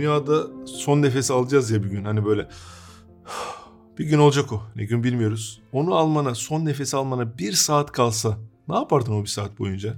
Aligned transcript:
dünyada 0.00 0.66
son 0.66 1.02
nefes 1.02 1.30
alacağız 1.30 1.70
ya 1.70 1.82
bir 1.84 1.88
gün 1.88 2.04
hani 2.04 2.24
böyle 2.24 2.48
bir 3.98 4.04
gün 4.04 4.18
olacak 4.18 4.52
o. 4.52 4.62
Ne 4.76 4.84
gün 4.84 5.04
bilmiyoruz. 5.04 5.60
Onu 5.72 5.94
almana, 5.94 6.34
son 6.34 6.64
nefes 6.64 6.94
almana 6.94 7.38
bir 7.38 7.52
saat 7.52 7.92
kalsa 7.92 8.38
ne 8.68 8.74
yapardın 8.74 9.12
o 9.12 9.22
bir 9.22 9.28
saat 9.28 9.58
boyunca? 9.58 9.94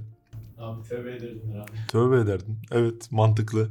Abi 0.59 0.83
tövbe 0.89 1.15
ederdim 1.15 1.41
herhalde. 1.51 1.71
Tövbe 1.87 2.19
ederdin. 2.19 2.57
Evet 2.71 3.11
mantıklı. 3.11 3.69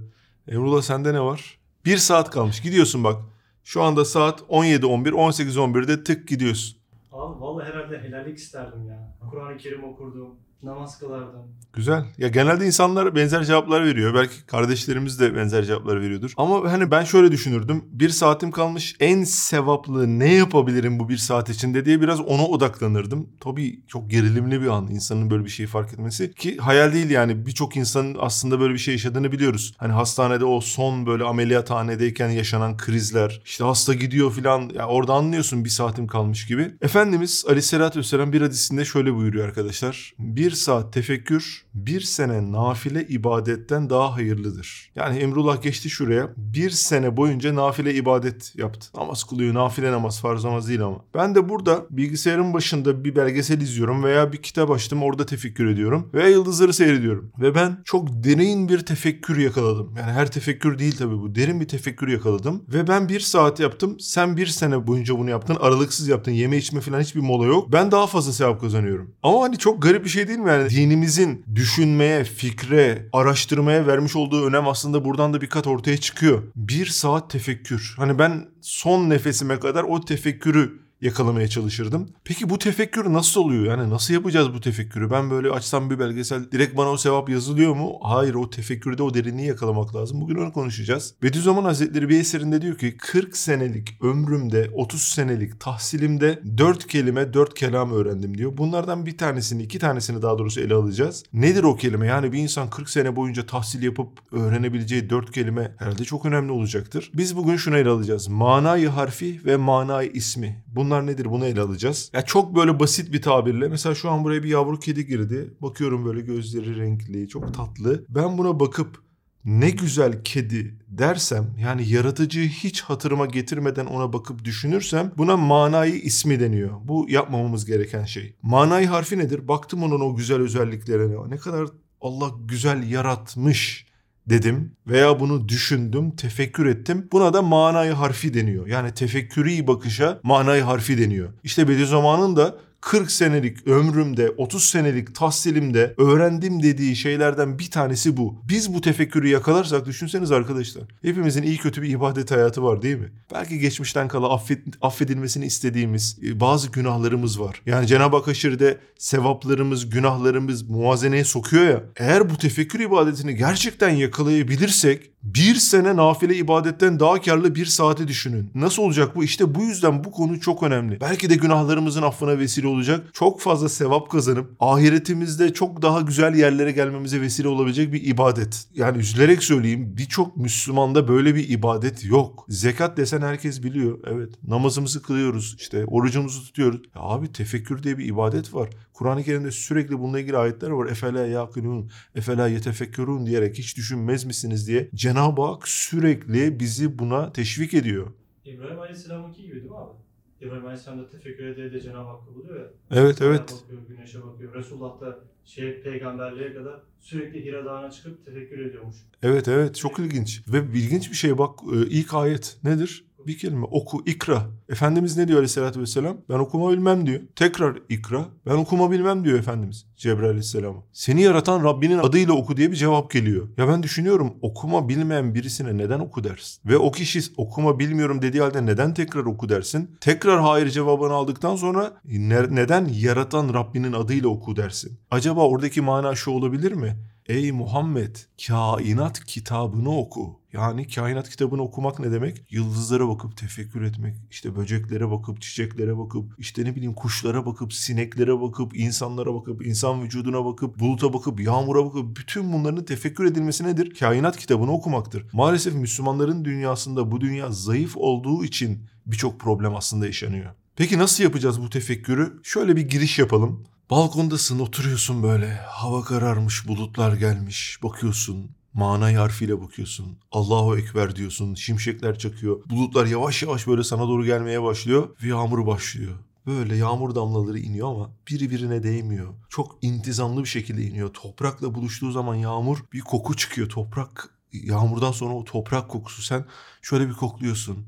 Emrullah 0.49 0.83
sende 0.83 1.15
ne 1.15 1.21
var? 1.21 1.59
Bir 1.85 1.97
saat 1.97 2.31
kalmış. 2.31 2.63
Gidiyorsun 2.63 3.05
bak. 3.05 3.23
Şu 3.65 3.83
anda 3.83 4.05
saat 4.05 4.41
17.11, 4.41 5.11
18.11'de 5.11 6.05
tık 6.05 6.29
gidiyorsun. 6.29 6.79
Abi 7.13 7.41
vallahi 7.41 7.69
herhalde 7.69 7.99
helallik 7.99 8.39
isterdim 8.39 8.89
ya. 8.89 9.17
Kur'an-ı 9.31 9.57
Kerim 9.57 9.85
okurdum. 9.85 10.29
Namaz 10.63 10.99
kılardım. 10.99 11.43
Güzel. 11.75 12.05
Ya 12.19 12.29
genelde 12.29 12.67
insanlar 12.67 13.15
benzer 13.15 13.45
cevaplar 13.45 13.85
veriyor. 13.85 14.15
Belki 14.15 14.47
kardeşlerimiz 14.47 15.21
de 15.21 15.35
benzer 15.37 15.65
cevaplar 15.65 16.01
veriyordur. 16.01 16.33
Ama 16.37 16.73
hani 16.73 16.91
ben 16.91 17.05
şöyle 17.05 17.33
düşünürdüm. 17.33 17.85
Bir 17.93 18.09
saatim 18.09 18.51
kalmış. 18.51 18.97
En 19.01 19.25
sevaplı 19.25 20.19
ne 20.19 20.35
yapabilirim 20.35 20.99
bu 20.99 21.09
bir 21.09 21.17
saat 21.17 21.51
içinde 21.51 21.85
diye 21.85 22.01
biraz 22.01 22.21
ona 22.21 22.47
odaklanırdım. 22.47 23.29
Tabii 23.41 23.81
çok 23.89 24.11
gerilimli 24.11 24.63
bir 24.63 24.67
an 24.67 24.89
insanın 24.91 25.31
böyle 25.31 25.45
bir 25.45 25.51
şeyi 25.51 25.67
fark 25.67 25.93
etmesi. 25.93 26.35
Ki 26.35 26.57
hayal 26.57 26.93
değil 26.93 27.11
yani. 27.11 27.47
Birçok 27.47 27.77
insanın 27.77 28.17
aslında 28.21 28.61
böyle 28.61 28.75
bir 28.75 28.79
şey 28.79 28.95
yaşadığını 28.95 29.33
biliyoruz. 29.33 29.75
Hani 29.79 29.93
hastanede 29.93 30.45
o 30.45 30.61
son 30.61 31.07
böyle 31.07 31.25
ameliyathanedeyken 31.25 32.29
yaşanan 32.29 32.77
krizler. 32.77 33.43
işte 33.45 33.65
hasta 33.65 33.95
gidiyor 33.95 34.33
filan. 34.33 34.71
Ya 34.75 34.87
orada 34.87 35.13
anlıyorsun 35.15 35.65
bir 35.65 35.71
saatim 35.71 36.07
kalmış 36.07 36.47
gibi. 36.47 36.75
Efendimiz 36.83 37.45
Aleyhisselatü 37.49 37.99
Vesselam 37.99 38.33
bir 38.33 38.41
hadisinde 38.41 38.85
şöyle 38.85 39.15
buyuruyor 39.15 39.49
arkadaşlar. 39.49 40.15
Bir 40.19 40.52
saat 40.53 40.93
tefekkür 40.93 41.65
bir 41.75 42.01
sene 42.01 42.53
nafile 42.53 43.07
ibadetten 43.09 43.91
daha 43.91 44.15
hayırlıdır. 44.15 44.91
Yani 44.95 45.19
Emrullah 45.19 45.63
geçti 45.63 45.91
şuraya 45.91 46.33
bir 46.37 46.71
sene 46.71 47.17
boyunca 47.17 47.55
nafile 47.55 47.95
ibadet 47.95 48.53
yaptı. 48.57 48.87
Namaz 48.97 49.25
kılıyor 49.25 49.55
nafile 49.55 49.93
namaz 49.93 50.21
farz 50.21 50.45
namaz 50.45 50.69
değil 50.69 50.83
ama. 50.83 51.05
Ben 51.15 51.35
de 51.35 51.49
burada 51.49 51.87
bilgisayarın 51.91 52.55
başında 52.55 53.05
bir 53.05 53.17
belgesel 53.17 53.61
izliyorum 53.61 54.05
veya 54.05 54.33
bir 54.33 54.43
kitap 54.43 54.71
açtım 54.71 55.03
orada 55.03 55.27
tefekkür 55.27 55.67
ediyorum 55.67 56.11
veya 56.15 56.29
yıldızları 56.29 56.73
seyrediyorum. 56.73 57.33
Ve 57.41 57.55
ben 57.55 57.79
çok 57.85 58.09
derin 58.25 58.69
bir 58.69 58.79
tefekkür 58.79 59.39
yakaladım. 59.39 59.95
Yani 59.99 60.13
her 60.13 60.31
tefekkür 60.31 60.79
değil 60.79 60.97
tabii 60.99 61.19
bu 61.19 61.35
derin 61.35 61.61
bir 61.61 61.69
tefekkür 61.69 62.09
yakaladım. 62.09 62.65
Ve 62.69 62.89
ben 62.89 63.09
bir 63.09 63.21
saat 63.21 63.61
yaptım 63.61 64.01
sen 64.01 64.37
bir 64.37 64.47
sene 64.47 64.87
boyunca 64.87 65.19
bunu 65.19 65.31
yaptın 65.31 65.57
aralıksız 65.61 66.09
yaptın 66.09 66.33
yeme 66.33 66.57
içme 66.57 66.81
falan 66.81 67.01
hiçbir 67.01 67.21
mola 67.21 67.47
yok. 67.47 67.73
Ben 67.73 67.91
daha 67.91 68.07
fazla 68.07 68.33
sevap 68.33 68.61
kazanıyorum. 68.61 69.15
Ama 69.23 69.43
hani 69.43 69.59
çok 69.59 69.83
garip 69.83 70.05
bir 70.05 70.11
şey 70.11 70.29
değil 70.29 70.39
mi 70.39 70.42
yani 70.47 70.71
dinimizin 70.71 71.45
düşünmeye, 71.55 72.25
fikre, 72.25 73.09
araştırmaya 73.13 73.87
vermiş 73.87 74.17
olduğu 74.17 74.47
önem 74.47 74.69
aslında 74.69 75.05
buradan 75.05 75.35
da 75.35 75.41
bir 75.41 75.49
kat 75.49 75.67
ortaya 75.67 75.97
çıkıyor. 75.97 76.43
Bir 76.57 76.87
saat 76.87 77.31
tefekkür. 77.31 77.95
Hani 77.97 78.19
ben 78.19 78.49
son 78.61 79.11
nefesime 79.11 79.61
kadar 79.61 79.83
o 79.83 80.01
tefekkürü 80.01 80.82
yakalamaya 81.03 81.49
çalışırdım. 81.49 82.09
Peki 82.25 82.51
bu 82.51 82.59
tefekkür 82.59 83.13
nasıl 83.13 83.41
oluyor? 83.41 83.65
Yani 83.65 83.91
nasıl 83.91 84.15
yapacağız 84.15 84.55
bu 84.55 84.61
tefekkürü? 84.61 85.11
Ben 85.11 85.31
böyle 85.31 85.51
açsam 85.51 85.91
bir 85.91 85.99
belgesel 85.99 86.51
direkt 86.53 86.77
bana 86.77 86.89
o 86.89 86.97
sevap 86.97 87.29
yazılıyor 87.29 87.75
mu? 87.75 87.93
Hayır 88.03 88.35
o 88.35 88.51
tefekkürde 88.51 89.03
o 89.03 89.15
derinliği 89.15 89.49
yakalamak 89.49 89.95
lazım. 89.95 90.21
Bugün 90.21 90.37
onu 90.37 90.53
konuşacağız. 90.53 91.15
Bediüzzaman 91.23 91.65
Hazretleri 91.65 92.09
bir 92.09 92.21
eserinde 92.21 92.63
diyor 92.63 92.79
ki 92.79 92.97
40 92.97 93.37
senelik 93.37 94.03
ömrümde 94.03 94.71
30 94.75 95.03
senelik 95.03 95.61
tahsilimde 95.61 96.43
4 96.59 96.87
kelime 96.87 97.33
4 97.33 97.55
kelam 97.55 97.93
öğrendim 97.93 98.39
diyor. 98.39 98.57
Bunlardan 98.57 99.07
bir 99.07 99.19
tanesini 99.19 99.63
iki 99.63 99.79
tanesini 99.79 100.23
daha 100.23 100.39
doğrusu 100.39 100.61
ele 100.61 100.75
alacağız. 100.75 101.25
Nedir 101.33 101.63
o 101.63 101.77
kelime? 101.77 102.07
Yani 102.07 102.33
bir 102.33 102.39
insan 102.39 102.71
40 102.71 102.91
sene 102.91 103.17
boyunca 103.17 103.47
tahsil 103.47 103.83
yapıp 103.83 104.09
öğrenebileceği 104.33 105.11
4 105.11 105.33
kelime 105.33 105.75
herhalde 105.79 106.05
çok 106.05 106.27
önemli 106.27 106.53
olacaktır. 106.53 107.11
Biz 107.15 107.37
bugün 107.37 107.57
şunu 107.57 107.77
ele 107.77 107.89
alacağız. 107.89 108.29
Manayı 108.29 108.89
harfi 108.89 109.41
ve 109.45 109.57
manayı 109.57 110.11
ismi. 110.11 110.65
Bunlar 110.67 110.92
nedir 111.01 111.25
bunu 111.31 111.47
ele 111.47 111.61
alacağız. 111.61 112.11
Ya 112.13 112.23
çok 112.23 112.57
böyle 112.57 112.81
basit 112.81 113.13
bir 113.13 113.23
tabirle 113.23 113.69
mesela 113.69 113.95
şu 113.95 114.11
an 114.11 114.25
buraya 114.25 114.43
bir 114.43 114.49
yavru 114.49 114.79
kedi 114.79 115.07
girdi. 115.07 115.55
Bakıyorum 115.61 116.05
böyle 116.05 116.21
gözleri 116.21 116.77
renkli, 116.77 117.29
çok 117.29 117.55
tatlı. 117.55 118.05
Ben 118.09 118.39
buna 118.39 118.61
bakıp 118.61 119.03
ne 119.45 119.71
güzel 119.71 120.25
kedi 120.25 120.79
dersem 120.89 121.55
yani 121.61 121.89
yaratıcıyı 121.89 122.49
hiç 122.49 122.81
hatırıma 122.81 123.27
getirmeden 123.27 123.87
ona 123.87 124.13
bakıp 124.13 124.45
düşünürsem 124.45 125.13
buna 125.19 125.37
manayı 125.37 125.95
ismi 125.95 126.41
deniyor. 126.41 126.71
Bu 126.85 127.07
yapmamamız 127.09 127.65
gereken 127.67 128.05
şey. 128.05 128.37
Manayı 128.43 128.87
harfi 128.87 129.19
nedir? 129.19 129.49
Baktım 129.49 129.83
onun 129.83 130.01
o 130.01 130.17
güzel 130.17 130.41
özelliklerine. 130.41 131.31
Ne 131.31 131.37
kadar 131.37 131.69
Allah 132.01 132.31
güzel 132.49 132.91
yaratmış 132.91 133.92
dedim 134.27 134.73
veya 134.87 135.21
bunu 135.21 135.49
düşündüm, 135.49 136.17
tefekkür 136.17 136.67
ettim. 136.67 137.09
Buna 137.13 137.35
da 137.35 137.43
manayı 137.43 137.93
harfi 137.93 138.35
deniyor. 138.35 138.67
Yani 138.67 138.95
tefekkürü 138.95 139.67
bakışa 139.67 140.21
manayı 140.23 140.63
harfi 140.63 140.99
deniyor. 140.99 141.33
İşte 141.45 141.69
Bediüzzaman'ın 141.69 142.37
da 142.37 142.59
40 142.83 143.13
senelik 143.13 143.67
ömrümde, 143.67 144.31
30 144.31 144.65
senelik 144.65 145.15
tahsilimde 145.15 145.95
öğrendim 145.99 146.63
dediği 146.63 146.97
şeylerden 146.97 147.59
bir 147.59 147.71
tanesi 147.71 148.17
bu. 148.17 148.43
Biz 148.49 148.75
bu 148.75 148.81
tefekkürü 148.81 149.29
yakalarsak 149.29 149.87
düşünseniz 149.87 150.33
arkadaşlar. 150.33 150.85
Hepimizin 151.03 151.43
iyi 151.43 151.59
kötü 151.59 151.83
bir 151.83 151.89
ibadet 151.89 152.31
hayatı 152.31 152.63
var 152.63 152.83
değil 152.83 152.97
mi? 152.97 153.13
Belki 153.35 153.59
geçmişten 153.59 154.09
kala 154.09 154.35
affet, 154.35 154.59
affedilmesini 154.81 155.47
istediğimiz 155.47 156.19
e, 156.27 156.41
bazı 156.41 156.71
günahlarımız 156.71 157.41
var. 157.41 157.63
Yani 157.67 157.87
Cenab-ı 157.87 158.17
Hak 158.17 158.29
aşırıda 158.29 158.77
sevaplarımız, 158.99 159.91
günahlarımız 159.91 160.63
muazeneye 160.63 161.25
sokuyor 161.25 161.65
ya. 161.65 161.85
Eğer 161.97 162.31
bu 162.31 162.39
tefekkür 162.39 162.81
ibadetini 162.81 163.35
gerçekten 163.35 163.91
yakalayabilirsek 163.91 165.12
bir 165.23 165.55
sene 165.55 165.97
nafile 165.97 166.37
ibadetten 166.37 167.01
daha 167.01 167.21
karlı 167.21 167.55
bir 167.55 167.67
saati 167.67 168.09
düşünün. 168.09 168.51
Nasıl 168.55 168.83
olacak 168.83 169.17
bu? 169.17 169.25
İşte 169.25 169.55
bu 169.55 169.63
yüzden 169.63 170.05
bu 170.05 170.13
konu 170.13 170.41
çok 170.41 170.63
önemli. 170.63 171.01
Belki 171.01 171.31
de 171.31 171.35
günahlarımızın 171.35 172.03
affına 172.03 172.39
vesile 172.39 172.67
olacak. 172.67 173.07
Çok 173.13 173.41
fazla 173.41 173.69
sevap 173.69 174.11
kazanıp 174.11 174.51
ahiretimizde 174.61 175.53
çok 175.53 175.83
daha 175.83 176.01
güzel 176.01 176.35
yerlere 176.35 176.73
gelmemize 176.73 177.21
vesile 177.21 177.49
olabilecek 177.49 177.93
bir 177.93 178.07
ibadet. 178.07 178.67
Yani 178.75 178.99
üzülerek 178.99 179.43
söyleyeyim 179.43 179.95
birçok 179.97 180.37
Müslümanda 180.37 181.09
böyle 181.09 181.35
bir 181.35 181.49
ibadet 181.49 182.05
yok. 182.05 182.45
Zekat 182.49 182.97
desen 182.97 183.21
herkes 183.23 183.63
biliyor. 183.63 183.99
Evet 184.07 184.35
namazımızı 184.49 185.03
kılıyoruz 185.03 185.57
işte 185.59 185.85
orucumuzu 185.87 186.45
tutuyoruz. 186.45 186.81
Ya 186.95 187.01
abi 187.03 187.33
tefekkür 187.33 187.83
diye 187.83 187.99
bir 187.99 188.05
ibadet 188.05 188.55
var. 188.55 188.71
Kur'an-ı 189.03 189.23
Kerim'de 189.23 189.51
sürekli 189.51 189.99
bununla 189.99 190.21
ilgili 190.21 190.37
ayetler 190.37 190.71
var. 190.71 190.87
Efela 190.87 191.27
yakilun, 191.27 191.91
efela 192.15 192.49
yetefekkerun 192.49 193.27
diyerek 193.27 193.59
hiç 193.59 193.77
düşünmez 193.77 194.25
misiniz 194.25 194.69
diye 194.69 194.91
Cenab-ı 194.95 195.43
Hak 195.43 195.69
sürekli 195.69 196.61
bizi 196.61 196.99
buna 196.99 197.33
teşvik 197.33 197.75
ediyor. 197.75 198.13
İbrahim 198.45 198.81
Aleyhisselam'ınki 198.81 199.43
gibi 199.43 199.55
değil 199.55 199.71
mi 199.71 199.77
abi? 199.77 199.97
İbrahim 200.41 200.65
Aleyhisselam 200.67 200.99
da 200.99 201.09
tefekkür 201.09 201.47
ede 201.47 201.73
de 201.73 201.81
Cenab-ı 201.81 202.09
Hakk'ı 202.09 202.35
buluyor 202.35 202.61
ya. 202.61 202.67
Evet 202.91 203.23
evet. 203.23 203.65
Bakıyor, 203.65 203.83
güneşe 203.89 204.23
bakıyor. 204.23 204.55
Resulullah 204.55 205.01
da 205.01 205.19
şey 205.45 205.83
peygamberliğe 205.83 206.55
kadar 206.55 206.81
sürekli 207.01 207.45
Hira 207.45 207.65
Dağı'na 207.65 207.91
çıkıp 207.91 208.27
tefekkür 208.27 208.59
ediyormuş. 208.59 208.97
Evet 209.23 209.49
evet 209.49 209.77
çok 209.77 209.99
ilginç. 209.99 210.43
Ve 210.49 210.59
ilginç 210.79 211.11
bir 211.11 211.17
şey 211.17 211.39
bak 211.39 211.59
e, 211.75 211.77
ilk 211.87 212.15
ayet 212.15 212.57
nedir? 212.65 213.05
Bir 213.27 213.39
kelime 213.39 213.65
oku, 213.71 214.03
ikra. 214.07 214.43
Efendimiz 214.69 215.17
ne 215.17 215.29
diyor 215.29 215.39
aleyhissalatü 215.39 215.81
vesselam? 215.81 216.17
Ben 216.29 216.39
okuma 216.39 216.71
bilmem 216.71 217.07
diyor. 217.07 217.21
Tekrar 217.37 217.79
ikra. 217.89 218.25
Ben 218.47 218.55
okuma 218.55 218.91
bilmem 218.91 219.25
diyor 219.25 219.39
Efendimiz 219.39 219.87
Cebrail 219.97 220.29
aleyhisselama. 220.29 220.83
Seni 220.93 221.23
yaratan 221.23 221.65
Rabbinin 221.65 221.99
adıyla 221.99 222.33
oku 222.35 222.57
diye 222.57 222.71
bir 222.71 222.77
cevap 222.77 223.11
geliyor. 223.11 223.49
Ya 223.57 223.69
ben 223.69 223.83
düşünüyorum 223.83 224.35
okuma 224.43 224.89
bilmeyen 224.89 225.35
birisine 225.35 225.77
neden 225.79 226.01
oku 226.01 226.25
dersin? 226.25 226.61
Ve 226.71 226.79
o 226.79 226.93
kişi 226.93 227.21
okuma 227.37 227.79
bilmiyorum 227.79 228.23
dediği 228.23 228.41
halde 228.41 228.67
neden 228.67 228.95
tekrar 228.95 229.25
oku 229.25 229.49
dersin? 229.49 229.91
Tekrar 230.01 230.41
hayır 230.41 230.69
cevabını 230.71 231.13
aldıktan 231.13 231.57
sonra 231.57 231.93
ne- 232.05 232.55
neden 232.55 232.89
yaratan 232.95 233.55
Rabbinin 233.55 233.93
adıyla 233.93 234.29
oku 234.29 234.57
dersin? 234.57 234.99
Acaba 235.11 235.49
oradaki 235.49 235.81
mana 235.81 236.15
şu 236.15 236.31
olabilir 236.31 236.73
mi? 236.73 236.97
Ey 237.27 237.53
Muhammed 237.53 238.17
kainat 238.47 239.25
kitabını 239.25 239.99
oku. 239.99 240.41
Yani 240.53 240.89
kainat 240.89 241.31
kitabını 241.31 241.63
okumak 241.63 241.99
ne 241.99 242.13
demek? 242.13 242.45
Yıldızlara 242.51 243.09
bakıp 243.09 243.37
tefekkür 243.37 243.83
etmek, 243.83 244.17
işte 244.31 244.57
böceklere 244.57 245.11
bakıp, 245.11 245.41
çiçeklere 245.41 245.99
bakıp, 245.99 246.35
işte 246.39 246.65
ne 246.65 246.77
bileyim 246.77 246.95
kuşlara 246.95 247.47
bakıp, 247.47 247.73
sineklere 247.73 248.41
bakıp, 248.41 248.77
insanlara 248.77 249.35
bakıp, 249.35 249.67
insan 249.67 250.03
vücuduna 250.03 250.45
bakıp, 250.45 250.81
buluta 250.81 251.13
bakıp, 251.13 251.41
yağmura 251.41 251.85
bakıp 251.85 252.17
bütün 252.17 252.53
bunların 252.53 252.85
tefekkür 252.85 253.25
edilmesi 253.25 253.65
nedir? 253.65 253.95
Kainat 253.99 254.37
kitabını 254.37 254.73
okumaktır. 254.73 255.27
Maalesef 255.33 255.75
Müslümanların 255.75 256.45
dünyasında 256.45 257.11
bu 257.11 257.21
dünya 257.21 257.51
zayıf 257.51 257.97
olduğu 257.97 258.45
için 258.45 258.87
birçok 259.07 259.41
problem 259.41 259.77
aslında 259.77 260.07
yaşanıyor. 260.07 260.51
Peki 260.77 260.99
nasıl 260.99 261.25
yapacağız 261.25 261.63
bu 261.63 261.71
tefekkürü? 261.71 262.41
Şöyle 262.43 262.77
bir 262.77 262.83
giriş 262.83 263.19
yapalım. 263.19 263.65
Balkondasın, 263.91 264.59
oturuyorsun 264.59 265.23
böyle. 265.23 265.55
Hava 265.55 266.05
kararmış, 266.05 266.69
bulutlar 266.69 267.13
gelmiş. 267.13 267.79
Bakıyorsun, 267.83 268.51
manay 268.75 269.15
harfiyle 269.15 269.61
bakıyorsun. 269.61 270.19
Allahu 270.33 270.79
Ekber 270.79 271.17
diyorsun. 271.17 271.55
Şimşekler 271.55 272.19
çakıyor. 272.19 272.61
Bulutlar 272.71 273.07
yavaş 273.07 273.43
yavaş 273.43 273.67
böyle 273.67 273.85
sana 273.85 274.09
doğru 274.09 274.25
gelmeye 274.25 274.63
başlıyor 274.63 275.09
ve 275.23 275.29
yağmur 275.29 275.67
başlıyor. 275.67 276.13
Böyle 276.47 276.77
yağmur 276.77 277.15
damlaları 277.15 277.59
iniyor 277.59 277.89
ama 277.89 278.11
biri 278.29 278.51
birine 278.51 278.83
değmiyor. 278.83 279.35
Çok 279.49 279.79
intizamlı 279.83 280.41
bir 280.41 280.49
şekilde 280.49 280.83
iniyor. 280.83 281.13
Toprakla 281.13 281.75
buluştuğu 281.75 282.13
zaman 282.13 282.35
yağmur 282.35 282.85
bir 282.93 283.01
koku 283.01 283.37
çıkıyor. 283.37 283.69
Toprak 283.69 284.35
yağmurdan 284.53 285.13
sonra 285.13 285.35
o 285.35 285.45
toprak 285.45 285.89
kokusu 285.89 286.23
sen 286.23 286.45
şöyle 286.83 287.09
bir 287.09 287.15
kokluyorsun. 287.15 287.87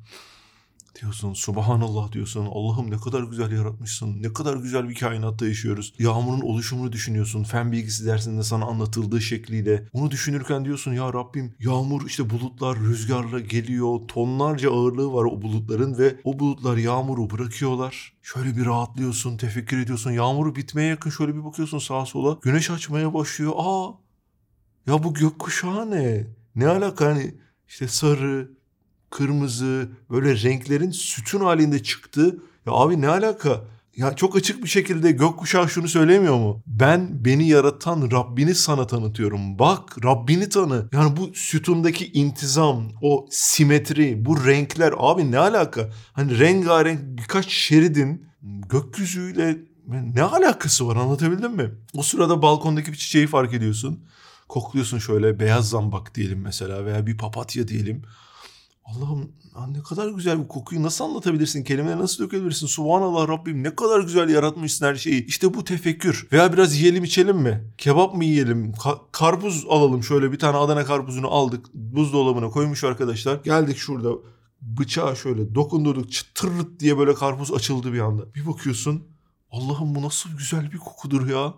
Diyorsun 1.01 1.33
subhanallah 1.33 2.13
diyorsun. 2.13 2.47
Allah'ım 2.53 2.91
ne 2.91 2.97
kadar 2.97 3.23
güzel 3.23 3.53
yaratmışsın. 3.53 4.23
Ne 4.23 4.33
kadar 4.33 4.57
güzel 4.57 4.89
bir 4.89 4.95
kainatta 4.95 5.47
yaşıyoruz. 5.47 5.95
Yağmurun 5.99 6.41
oluşumunu 6.41 6.93
düşünüyorsun. 6.93 7.45
Fen 7.45 7.73
bilgisi 7.73 8.07
dersinde 8.07 8.43
sana 8.43 8.65
anlatıldığı 8.65 9.21
şekliyle. 9.21 9.89
Onu 9.93 10.11
düşünürken 10.11 10.65
diyorsun 10.65 10.93
ya 10.93 11.13
Rabbim 11.13 11.55
yağmur 11.59 12.07
işte 12.07 12.31
bulutlar 12.31 12.79
rüzgarla 12.79 13.41
geliyor. 13.41 14.01
Tonlarca 14.09 14.71
ağırlığı 14.71 15.13
var 15.13 15.25
o 15.25 15.43
bulutların 15.43 15.99
ve 15.99 16.17
o 16.25 16.39
bulutlar 16.39 16.77
yağmuru 16.77 17.31
bırakıyorlar. 17.31 18.13
Şöyle 18.23 18.57
bir 18.57 18.67
rahatlıyorsun, 18.67 19.37
tefekkür 19.37 19.79
ediyorsun. 19.79 20.11
Yağmuru 20.11 20.57
bitmeye 20.57 20.89
yakın 20.89 21.11
şöyle 21.11 21.35
bir 21.35 21.45
bakıyorsun 21.45 21.79
sağa 21.79 22.07
sola. 22.07 22.39
Güneş 22.43 22.71
açmaya 22.71 23.15
başlıyor. 23.15 23.53
Aa 23.57 23.91
ya 24.87 25.03
bu 25.03 25.15
gökkuşağı 25.15 25.91
ne? 25.91 26.27
Ne 26.55 26.69
alaka 26.69 27.07
hani 27.07 27.35
işte 27.69 27.89
sarı, 27.89 28.51
kırmızı 29.11 29.89
böyle 30.11 30.43
renklerin 30.43 30.91
sütun 30.91 31.41
halinde 31.41 31.83
çıktı. 31.83 32.39
Ya 32.67 32.73
abi 32.73 33.01
ne 33.01 33.09
alaka? 33.09 33.61
Ya 33.97 34.17
çok 34.17 34.37
açık 34.37 34.63
bir 34.63 34.69
şekilde 34.69 35.13
gökkuşağı 35.13 35.69
şunu 35.69 35.89
söylemiyor 35.89 36.37
mu? 36.37 36.63
Ben 36.67 37.25
beni 37.25 37.49
yaratan 37.49 38.11
Rabbini 38.13 38.55
sana 38.55 38.87
tanıtıyorum. 38.87 39.59
Bak 39.59 40.05
Rabbini 40.05 40.49
tanı. 40.49 40.89
Yani 40.93 41.17
bu 41.17 41.31
sütundaki 41.35 42.13
intizam, 42.13 42.89
o 43.03 43.27
simetri, 43.31 44.25
bu 44.25 44.47
renkler 44.47 44.95
abi 44.99 45.31
ne 45.31 45.39
alaka? 45.39 45.91
Hani 46.13 46.39
rengarenk 46.39 47.01
birkaç 47.03 47.49
şeridin 47.49 48.27
gökyüzüyle 48.69 49.57
ne 50.15 50.23
alakası 50.23 50.89
var 50.89 50.97
anlatabildim 50.97 51.53
mi? 51.53 51.71
O 51.95 52.03
sırada 52.03 52.43
balkondaki 52.43 52.93
bir 52.93 52.97
çiçeği 52.97 53.27
fark 53.27 53.55
ediyorsun. 53.55 54.05
Kokluyorsun 54.49 54.99
şöyle 54.99 55.41
beyaz 55.41 55.69
zambak 55.69 56.15
diyelim 56.15 56.41
mesela 56.41 56.85
veya 56.85 57.07
bir 57.07 57.19
papatya 57.19 57.69
diyelim. 57.69 58.03
Allah'ım 58.85 59.33
ne 59.69 59.83
kadar 59.83 60.09
güzel 60.09 60.43
bir 60.43 60.49
kokuyu 60.49 60.83
nasıl 60.83 61.05
anlatabilirsin? 61.05 61.65
Kelimeleri 61.65 61.99
nasıl 61.99 62.25
dökebilirsin? 62.25 62.67
Subhanallah 62.67 63.29
Rabbim 63.29 63.63
ne 63.63 63.77
kadar 63.77 64.01
güzel 64.01 64.29
yaratmışsın 64.29 64.87
her 64.87 64.95
şeyi. 64.95 65.27
İşte 65.27 65.55
bu 65.55 65.65
tefekkür. 65.65 66.29
Veya 66.33 66.53
biraz 66.53 66.77
yiyelim 66.77 67.05
içelim 67.05 67.37
mi? 67.37 67.65
Kebap 67.79 68.15
mı 68.15 68.25
yiyelim? 68.25 68.73
Ka- 68.73 68.99
karpuz 69.13 69.65
alalım 69.69 70.03
şöyle 70.03 70.33
bir 70.33 70.39
tane 70.39 70.57
Adana 70.57 70.85
karpuzunu 70.85 71.29
aldık. 71.29 71.67
Buzdolabına 71.75 72.51
koymuş 72.51 72.85
arkadaşlar. 72.85 73.41
Geldik 73.45 73.77
şurada 73.77 74.11
bıçağı 74.63 75.17
şöyle 75.17 75.55
dokundurduk 75.55 76.13
çıtırırt 76.13 76.81
diye 76.81 76.99
böyle 76.99 77.15
karpuz 77.15 77.53
açıldı 77.53 77.93
bir 77.93 78.01
anda. 78.01 78.35
Bir 78.35 78.47
bakıyorsun 78.47 79.05
Allah'ım 79.51 79.95
bu 79.95 80.03
nasıl 80.03 80.31
güzel 80.31 80.73
bir 80.73 80.79
kokudur 80.79 81.29
ya. 81.29 81.55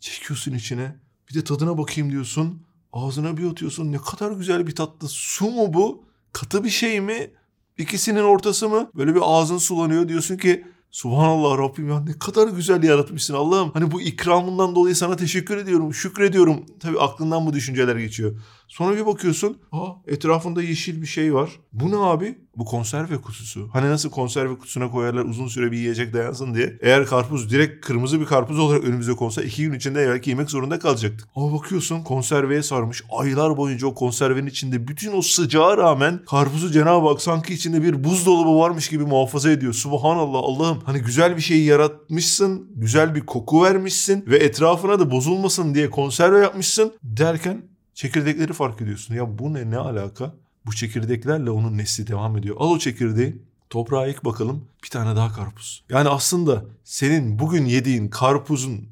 Çekiyorsun 0.00 0.52
içine. 0.52 0.96
Bir 1.30 1.34
de 1.34 1.44
tadına 1.44 1.78
bakayım 1.78 2.10
diyorsun. 2.10 2.62
Ağzına 2.92 3.36
bir 3.36 3.50
atıyorsun. 3.50 3.92
Ne 3.92 3.98
kadar 3.98 4.32
güzel 4.32 4.66
bir 4.66 4.74
tatlı. 4.74 5.08
Su 5.08 5.50
mu 5.50 5.74
bu? 5.74 6.04
Katı 6.34 6.64
bir 6.64 6.70
şey 6.70 7.00
mi? 7.00 7.30
İkisinin 7.78 8.22
ortası 8.22 8.68
mı? 8.68 8.90
Böyle 8.94 9.14
bir 9.14 9.20
ağzın 9.24 9.58
sulanıyor. 9.58 10.08
Diyorsun 10.08 10.36
ki 10.36 10.64
Subhanallah 10.90 11.58
Rabbim 11.58 11.88
ya 11.88 12.00
ne 12.00 12.18
kadar 12.18 12.48
güzel 12.48 12.82
yaratmışsın 12.82 13.34
Allah'ım. 13.34 13.70
Hani 13.74 13.90
bu 13.90 14.00
ikramından 14.00 14.74
dolayı 14.74 14.96
sana 14.96 15.16
teşekkür 15.16 15.56
ediyorum, 15.56 15.94
şükrediyorum. 15.94 16.66
Tabii 16.80 17.00
aklından 17.00 17.46
bu 17.46 17.52
düşünceler 17.52 17.96
geçiyor. 17.96 18.40
Sonra 18.68 18.96
bir 18.96 19.06
bakıyorsun, 19.06 19.58
aa 19.72 19.88
etrafında 20.06 20.62
yeşil 20.62 21.02
bir 21.02 21.06
şey 21.06 21.34
var. 21.34 21.50
Bu 21.72 21.90
ne 21.90 21.96
abi? 21.96 22.38
Bu 22.56 22.64
konserve 22.64 23.16
kutusu. 23.16 23.68
Hani 23.72 23.90
nasıl 23.90 24.10
konserve 24.10 24.58
kutusuna 24.58 24.90
koyarlar 24.90 25.24
uzun 25.24 25.46
süre 25.46 25.72
bir 25.72 25.76
yiyecek 25.76 26.12
dayansın 26.12 26.54
diye. 26.54 26.78
Eğer 26.80 27.06
karpuz 27.06 27.50
direkt 27.50 27.86
kırmızı 27.86 28.20
bir 28.20 28.26
karpuz 28.26 28.58
olarak 28.58 28.84
önümüze 28.84 29.12
konsa 29.12 29.42
iki 29.42 29.62
gün 29.62 29.72
içinde 29.72 30.08
belki 30.08 30.30
yemek 30.30 30.50
zorunda 30.50 30.78
kalacaktık. 30.78 31.28
Ama 31.36 31.58
bakıyorsun 31.58 32.02
konserveye 32.02 32.62
sarmış. 32.62 33.04
Aylar 33.18 33.56
boyunca 33.56 33.86
o 33.86 33.94
konservenin 33.94 34.46
içinde 34.46 34.88
bütün 34.88 35.16
o 35.16 35.22
sıcağa 35.22 35.76
rağmen 35.76 36.20
karpuzu 36.26 36.70
Cenab-ı 36.70 37.08
Hak 37.08 37.22
sanki 37.22 37.54
içinde 37.54 37.82
bir 37.82 38.04
buzdolabı 38.04 38.58
varmış 38.58 38.88
gibi 38.88 39.04
muhafaza 39.04 39.50
ediyor. 39.50 39.72
Subhanallah 39.72 40.38
Allah'ım. 40.42 40.78
Hani 40.84 40.98
güzel 40.98 41.36
bir 41.36 41.42
şeyi 41.42 41.64
yaratmışsın. 41.64 42.70
Güzel 42.74 43.14
bir 43.14 43.26
koku 43.26 43.62
vermişsin. 43.64 44.24
Ve 44.26 44.36
etrafına 44.36 44.98
da 44.98 45.10
bozulmasın 45.10 45.74
diye 45.74 45.90
konserve 45.90 46.38
yapmışsın. 46.38 46.92
Derken 47.02 47.73
çekirdekleri 47.94 48.52
fark 48.52 48.80
ediyorsun. 48.80 49.14
Ya 49.14 49.38
bu 49.38 49.54
ne 49.54 49.70
ne 49.70 49.78
alaka? 49.78 50.34
Bu 50.66 50.72
çekirdeklerle 50.72 51.50
onun 51.50 51.78
nesli 51.78 52.06
devam 52.06 52.36
ediyor. 52.36 52.56
Al 52.58 52.70
o 52.70 52.78
çekirdeği 52.78 53.36
toprağa 53.70 54.06
ek 54.06 54.18
bakalım 54.24 54.64
bir 54.84 54.88
tane 54.88 55.16
daha 55.16 55.32
karpuz. 55.32 55.84
Yani 55.90 56.08
aslında 56.08 56.64
senin 56.84 57.38
bugün 57.38 57.64
yediğin 57.64 58.08
karpuzun 58.08 58.88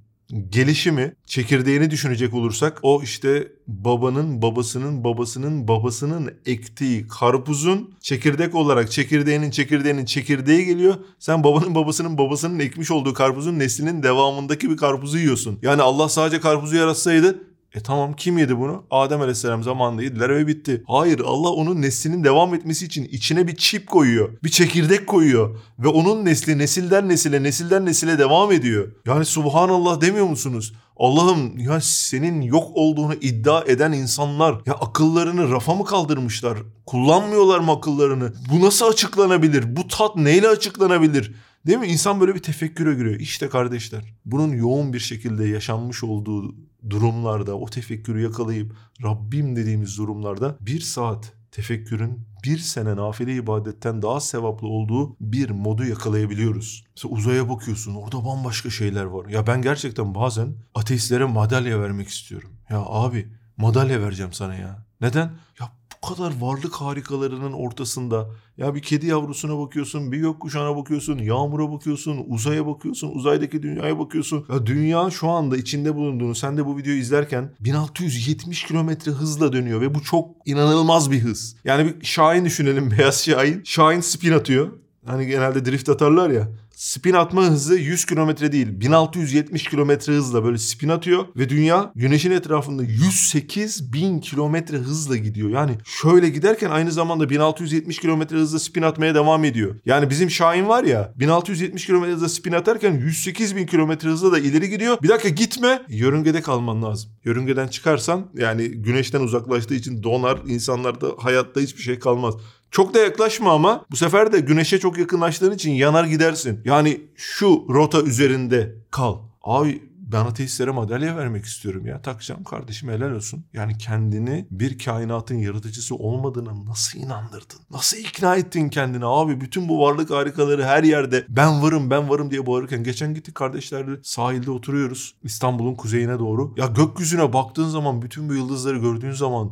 gelişimi 0.50 1.14
çekirdeğini 1.26 1.90
düşünecek 1.90 2.34
olursak 2.34 2.78
o 2.82 3.02
işte 3.02 3.49
babanın 3.66 4.43
babasının 4.43 5.04
babasının 5.04 5.69
babasının 5.69 6.34
ektiği 6.46 7.08
karpuzun 7.08 7.94
çekirdek 8.00 8.54
olarak 8.54 8.90
çekirdeğinin 8.90 9.50
çekirdeğinin 9.50 10.04
çekirdeği 10.04 10.66
geliyor. 10.66 10.94
Sen 11.19 11.44
babanın 11.44 11.75
babasının 11.75 12.19
babasının 12.19 12.58
ekmiş 12.58 12.90
olduğu 12.90 13.14
karpuzun 13.14 13.58
neslinin 13.58 14.02
devamındaki 14.02 14.70
bir 14.70 14.76
karpuzu 14.76 15.19
yiyorsun. 15.19 15.58
Yani 15.62 15.82
Allah 15.82 16.08
sadece 16.08 16.40
karpuzu 16.40 16.76
yaratsaydı 16.76 17.51
e 17.75 17.81
tamam 17.81 18.17
kim 18.17 18.39
yedi 18.39 18.59
bunu? 18.59 18.85
Adem 18.91 19.21
Aleyhisselam 19.21 19.63
zamanında 19.63 20.03
yediler 20.03 20.37
ve 20.37 20.47
bitti. 20.47 20.85
Hayır 20.87 21.21
Allah 21.21 21.49
onun 21.49 21.83
neslinin 21.83 22.25
devam 22.25 22.55
etmesi 22.55 22.87
için 22.87 23.05
içine 23.05 23.49
bir 23.49 23.57
çip 23.57 23.87
koyuyor. 23.87 24.29
Bir 24.45 24.49
çekirdek 24.49 25.07
koyuyor. 25.07 25.59
Ve 25.79 25.89
onun 25.89 26.25
nesli 26.25 26.59
nesilden 26.59 27.09
nesile 27.09 27.43
nesilden 27.43 27.87
nesile 27.87 28.19
devam 28.19 28.53
ediyor. 28.53 28.93
Yani 29.07 29.25
subhanallah 29.25 30.01
demiyor 30.01 30.27
musunuz? 30.27 30.73
Allah'ım 30.97 31.59
ya 31.59 31.81
senin 31.81 32.41
yok 32.41 32.65
olduğunu 32.75 33.15
iddia 33.15 33.65
eden 33.67 33.93
insanlar 33.93 34.61
ya 34.67 34.75
akıllarını 34.75 35.51
rafa 35.51 35.75
mı 35.75 35.85
kaldırmışlar? 35.85 36.59
Kullanmıyorlar 36.87 37.59
mı 37.59 37.73
akıllarını? 37.73 38.33
Bu 38.53 38.67
nasıl 38.67 38.87
açıklanabilir? 38.87 39.77
Bu 39.77 39.89
tat 39.89 40.17
neyle 40.17 40.49
açıklanabilir? 40.49 41.35
Değil 41.67 41.79
mi? 41.79 41.87
İnsan 41.87 42.20
böyle 42.20 42.35
bir 42.35 42.43
tefekküre 42.43 42.94
giriyor. 42.94 43.20
İşte 43.20 43.49
kardeşler 43.49 44.14
bunun 44.25 44.53
yoğun 44.53 44.93
bir 44.93 45.00
şekilde 45.00 45.49
yaşanmış 45.49 46.05
olduğu 46.05 46.55
durumlarda 46.91 47.55
o 47.59 47.67
tefekkürü 47.67 48.23
yakalayıp 48.23 48.76
Rabbim 49.03 49.56
dediğimiz 49.56 49.99
durumlarda 49.99 50.56
bir 50.61 50.81
saat 50.81 51.32
tefekkürün 51.50 52.20
bir 52.44 52.59
sene 52.59 52.97
nafile 52.97 53.35
ibadetten 53.35 54.03
daha 54.03 54.20
sevaplı 54.20 54.69
olduğu 54.69 55.17
bir 55.20 55.50
modu 55.50 55.85
yakalayabiliyoruz. 55.85 56.85
Mesela 56.97 57.14
uzaya 57.14 57.50
bakıyorsun 57.50 57.94
orada 57.94 58.25
bambaşka 58.25 58.70
şeyler 58.70 59.05
var. 59.05 59.29
Ya 59.29 59.47
ben 59.47 59.62
gerçekten 59.62 60.14
bazen 60.14 60.54
ateistlere 60.75 61.25
madalya 61.25 61.81
vermek 61.81 62.09
istiyorum. 62.09 62.50
Ya 62.71 62.83
abi 62.87 63.28
madalya 63.57 64.00
vereceğim 64.00 64.33
sana 64.33 64.54
ya. 64.54 64.87
Neden? 65.00 65.33
Ya 65.61 65.73
kadar 66.09 66.32
varlık 66.40 66.75
harikalarının 66.75 67.52
ortasında 67.52 68.26
ya 68.56 68.75
bir 68.75 68.82
kedi 68.82 69.06
yavrusuna 69.06 69.59
bakıyorsun, 69.59 70.12
bir 70.12 70.18
gökkuşağına 70.18 70.76
bakıyorsun, 70.76 71.18
yağmura 71.18 71.73
bakıyorsun, 71.73 72.25
uzaya 72.28 72.66
bakıyorsun, 72.66 73.11
uzaydaki 73.14 73.62
dünyaya 73.62 73.99
bakıyorsun. 73.99 74.47
Ya 74.52 74.66
dünya 74.66 75.11
şu 75.11 75.28
anda 75.28 75.56
içinde 75.56 75.94
bulunduğunu 75.94 76.35
sen 76.35 76.56
de 76.56 76.66
bu 76.66 76.76
videoyu 76.76 76.99
izlerken 76.99 77.54
1670 77.61 78.64
kilometre 78.64 79.11
hızla 79.11 79.52
dönüyor 79.52 79.80
ve 79.80 79.94
bu 79.94 80.02
çok 80.02 80.30
inanılmaz 80.44 81.11
bir 81.11 81.21
hız. 81.21 81.56
Yani 81.64 81.87
bir 81.87 82.06
Şahin 82.06 82.44
düşünelim, 82.44 82.90
beyaz 82.99 83.25
Şahin. 83.25 83.62
Şahin 83.64 84.00
spin 84.00 84.32
atıyor. 84.32 84.73
Hani 85.06 85.26
genelde 85.26 85.64
drift 85.64 85.88
atarlar 85.88 86.30
ya. 86.30 86.49
Spin 86.83 87.12
atma 87.12 87.43
hızı 87.43 87.75
100 87.75 88.05
kilometre 88.05 88.53
değil 88.53 88.81
1670 88.81 89.62
kilometre 89.62 90.12
hızla 90.12 90.45
böyle 90.45 90.59
spin 90.59 90.89
atıyor 90.89 91.25
ve 91.37 91.49
dünya 91.49 91.93
güneşin 91.95 92.31
etrafında 92.31 92.83
108 92.83 93.93
bin 93.93 94.21
kilometre 94.21 94.77
hızla 94.77 95.17
gidiyor. 95.17 95.51
Yani 95.51 95.79
şöyle 95.85 96.29
giderken 96.29 96.71
aynı 96.71 96.93
zamanda 96.93 97.31
1670 97.31 97.99
kilometre 97.99 98.37
hızla 98.37 98.59
spin 98.59 98.83
atmaya 98.83 99.15
devam 99.15 99.45
ediyor. 99.45 99.77
Yani 99.85 100.11
bizim 100.11 100.31
Şahin 100.31 100.69
var 100.69 100.85
ya 100.85 101.12
1670 101.17 101.87
kilometre 101.87 102.12
hızla 102.12 102.29
spin 102.29 102.53
atarken 102.53 102.93
108 102.93 103.57
bin 103.57 103.67
kilometre 103.67 104.09
hızla 104.09 104.33
da 104.33 104.39
ileri 104.39 104.71
gidiyor. 104.71 104.99
Bir 105.03 105.09
dakika 105.09 105.29
gitme 105.29 105.83
yörüngede 105.89 106.41
kalman 106.43 106.83
lazım. 106.83 107.11
Yörüngeden 107.25 107.69
çıkarsan 107.69 108.31
yani 108.35 108.69
güneşten 108.69 109.21
uzaklaştığı 109.21 109.75
için 109.75 110.03
donar 110.03 110.39
insanlarda 110.47 111.07
hayatta 111.19 111.61
hiçbir 111.61 111.83
şey 111.83 111.99
kalmaz. 111.99 112.35
Çok 112.73 112.95
da 112.95 112.99
yaklaşma 112.99 113.52
ama 113.52 113.85
bu 113.91 113.97
sefer 113.97 114.33
de 114.33 114.41
güneşe 114.41 114.79
çok 114.79 114.99
yakınlaştığın 114.99 115.52
için 115.52 115.71
yanar 115.71 116.05
gidersin. 116.05 116.61
Yani 116.64 117.00
şu 117.17 117.67
rota 117.69 118.02
üzerinde 118.02 118.75
kal. 118.91 119.19
Abi 119.43 119.83
ben 120.12 120.25
ateistlere 120.25 120.71
madalya 120.71 121.17
vermek 121.17 121.45
istiyorum 121.45 121.87
ya. 121.87 122.02
Takacağım 122.02 122.45
kardeşim 122.45 122.88
helal 122.88 123.11
olsun. 123.11 123.45
Yani 123.52 123.79
kendini 123.79 124.47
bir 124.50 124.79
kainatın 124.79 125.35
yaratıcısı 125.35 125.95
olmadığına 125.95 126.64
nasıl 126.67 126.99
inandırdın? 126.99 127.59
Nasıl 127.71 127.97
ikna 127.97 128.37
ettin 128.37 128.69
kendini 128.69 129.07
abi? 129.07 129.41
Bütün 129.41 129.69
bu 129.69 129.81
varlık 129.81 130.11
harikaları 130.11 130.64
her 130.64 130.85
yerde 130.85 131.26
ben 131.29 131.62
varım 131.62 131.91
ben 131.91 132.09
varım 132.09 132.31
diye 132.31 132.47
bağırırken 132.47 132.85
geçen 132.85 133.14
gittik 133.14 133.35
kardeşlerle 133.35 133.91
sahilde 134.02 134.50
oturuyoruz. 134.50 135.14
İstanbul'un 135.23 135.75
kuzeyine 135.75 136.19
doğru. 136.19 136.55
Ya 136.57 136.67
gökyüzüne 136.67 137.33
baktığın 137.33 137.69
zaman 137.69 138.02
bütün 138.02 138.29
bu 138.29 138.35
yıldızları 138.35 138.79
gördüğün 138.79 139.12
zaman 139.12 139.50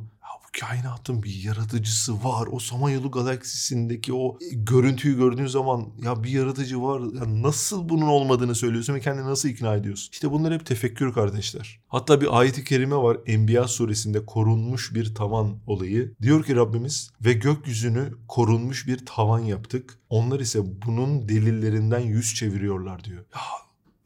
kainatın 0.61 1.23
bir 1.23 1.35
yaratıcısı 1.35 2.25
var. 2.25 2.49
O 2.53 2.59
Samanyolu 2.59 3.11
galaksisindeki 3.11 4.15
o 4.15 4.39
görüntüyü 4.53 5.17
gördüğün 5.17 5.47
zaman 5.47 5.89
ya 6.05 6.25
bir 6.25 6.31
yaratıcı 6.31 6.83
var. 6.83 7.01
Ya 7.01 7.43
nasıl 7.43 7.89
bunun 7.89 8.07
olmadığını 8.07 8.55
söylüyorsun 8.55 8.95
ve 8.95 9.01
kendini 9.01 9.27
nasıl 9.27 9.49
ikna 9.49 9.75
ediyorsun? 9.75 10.11
İşte 10.13 10.31
bunlar 10.31 10.55
hep 10.55 10.67
tefekkür 10.67 11.13
kardeşler. 11.13 11.81
Hatta 11.89 12.21
bir 12.21 12.39
ayet-i 12.39 12.65
kerime 12.65 12.97
var 12.97 13.19
Enbiya 13.27 13.69
suresinde 13.69 14.27
korunmuş 14.27 14.95
bir 14.95 15.15
tavan 15.15 15.59
olayı. 15.67 16.15
Diyor 16.23 16.45
ki 16.45 16.57
Rabbimiz 16.57 17.11
ve 17.25 17.33
gökyüzünü 17.33 18.13
korunmuş 18.29 18.87
bir 18.87 19.07
tavan 19.07 19.41
yaptık. 19.41 19.99
Onlar 20.09 20.41
ise 20.41 20.61
bunun 20.87 21.29
delillerinden 21.29 22.01
yüz 22.01 22.35
çeviriyorlar 22.35 23.05
diyor. 23.05 23.25
Ya 23.35 23.41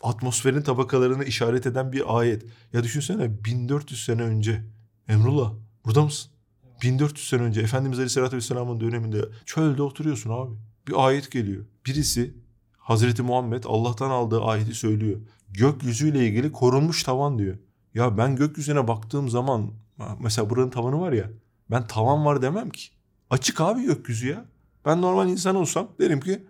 atmosferin 0.02 0.62
tabakalarını 0.62 1.24
işaret 1.24 1.66
eden 1.66 1.92
bir 1.92 2.18
ayet. 2.18 2.42
Ya 2.72 2.84
düşünsene 2.84 3.44
1400 3.44 4.04
sene 4.04 4.22
önce. 4.22 4.64
Emrullah 5.08 5.52
burada 5.84 6.04
mısın? 6.04 6.33
1400 6.83 7.28
sene 7.28 7.43
önce 7.43 7.61
Efendimiz 7.61 7.99
Aleyhisselatü 7.99 8.37
Vesselam'ın 8.37 8.81
döneminde 8.81 9.25
çölde 9.47 9.83
oturuyorsun 9.83 10.31
abi. 10.31 10.54
Bir 10.88 11.07
ayet 11.07 11.31
geliyor. 11.31 11.64
Birisi 11.87 12.35
Hazreti 12.78 13.23
Muhammed 13.23 13.64
Allah'tan 13.66 14.11
aldığı 14.11 14.40
ayeti 14.40 14.75
söylüyor. 14.75 15.21
Gökyüzüyle 15.50 16.26
ilgili 16.26 16.52
korunmuş 16.52 17.02
tavan 17.02 17.38
diyor. 17.38 17.59
Ya 17.95 18.19
ben 18.19 18.37
gökyüzüne 18.37 18.88
baktığım 18.88 19.28
zaman 19.28 19.73
mesela 20.21 20.50
buranın 20.50 20.71
tavanı 20.71 21.00
var 21.00 21.12
ya 21.12 21.31
ben 21.71 21.87
tavan 21.87 22.25
var 22.25 22.43
demem 22.43 22.71
ki. 22.71 22.88
Açık 23.31 23.61
abi 23.61 23.83
gökyüzü 23.83 24.28
ya. 24.28 24.45
Ben 24.85 25.02
normal 25.02 25.28
insan 25.28 25.57
olsam 25.57 25.88
derim 26.00 26.21
ki 26.21 26.43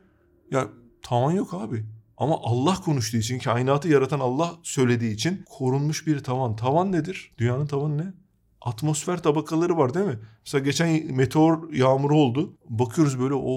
ya 0.50 0.68
tavan 1.02 1.32
yok 1.32 1.54
abi. 1.54 1.84
Ama 2.16 2.38
Allah 2.42 2.74
konuştuğu 2.74 3.16
için, 3.16 3.38
kainatı 3.38 3.88
yaratan 3.88 4.20
Allah 4.20 4.54
söylediği 4.62 5.14
için 5.14 5.44
korunmuş 5.50 6.06
bir 6.06 6.18
tavan. 6.20 6.56
Tavan 6.56 6.92
nedir? 6.92 7.32
Dünyanın 7.38 7.66
tavanı 7.66 7.98
ne? 7.98 8.12
Atmosfer 8.64 9.22
tabakaları 9.22 9.76
var 9.76 9.94
değil 9.94 10.06
mi? 10.06 10.18
Mesela 10.44 10.64
geçen 10.64 11.14
meteor 11.14 11.72
yağmuru 11.72 12.16
oldu. 12.16 12.56
Bakıyoruz 12.68 13.20
böyle 13.20 13.34
o 13.34 13.54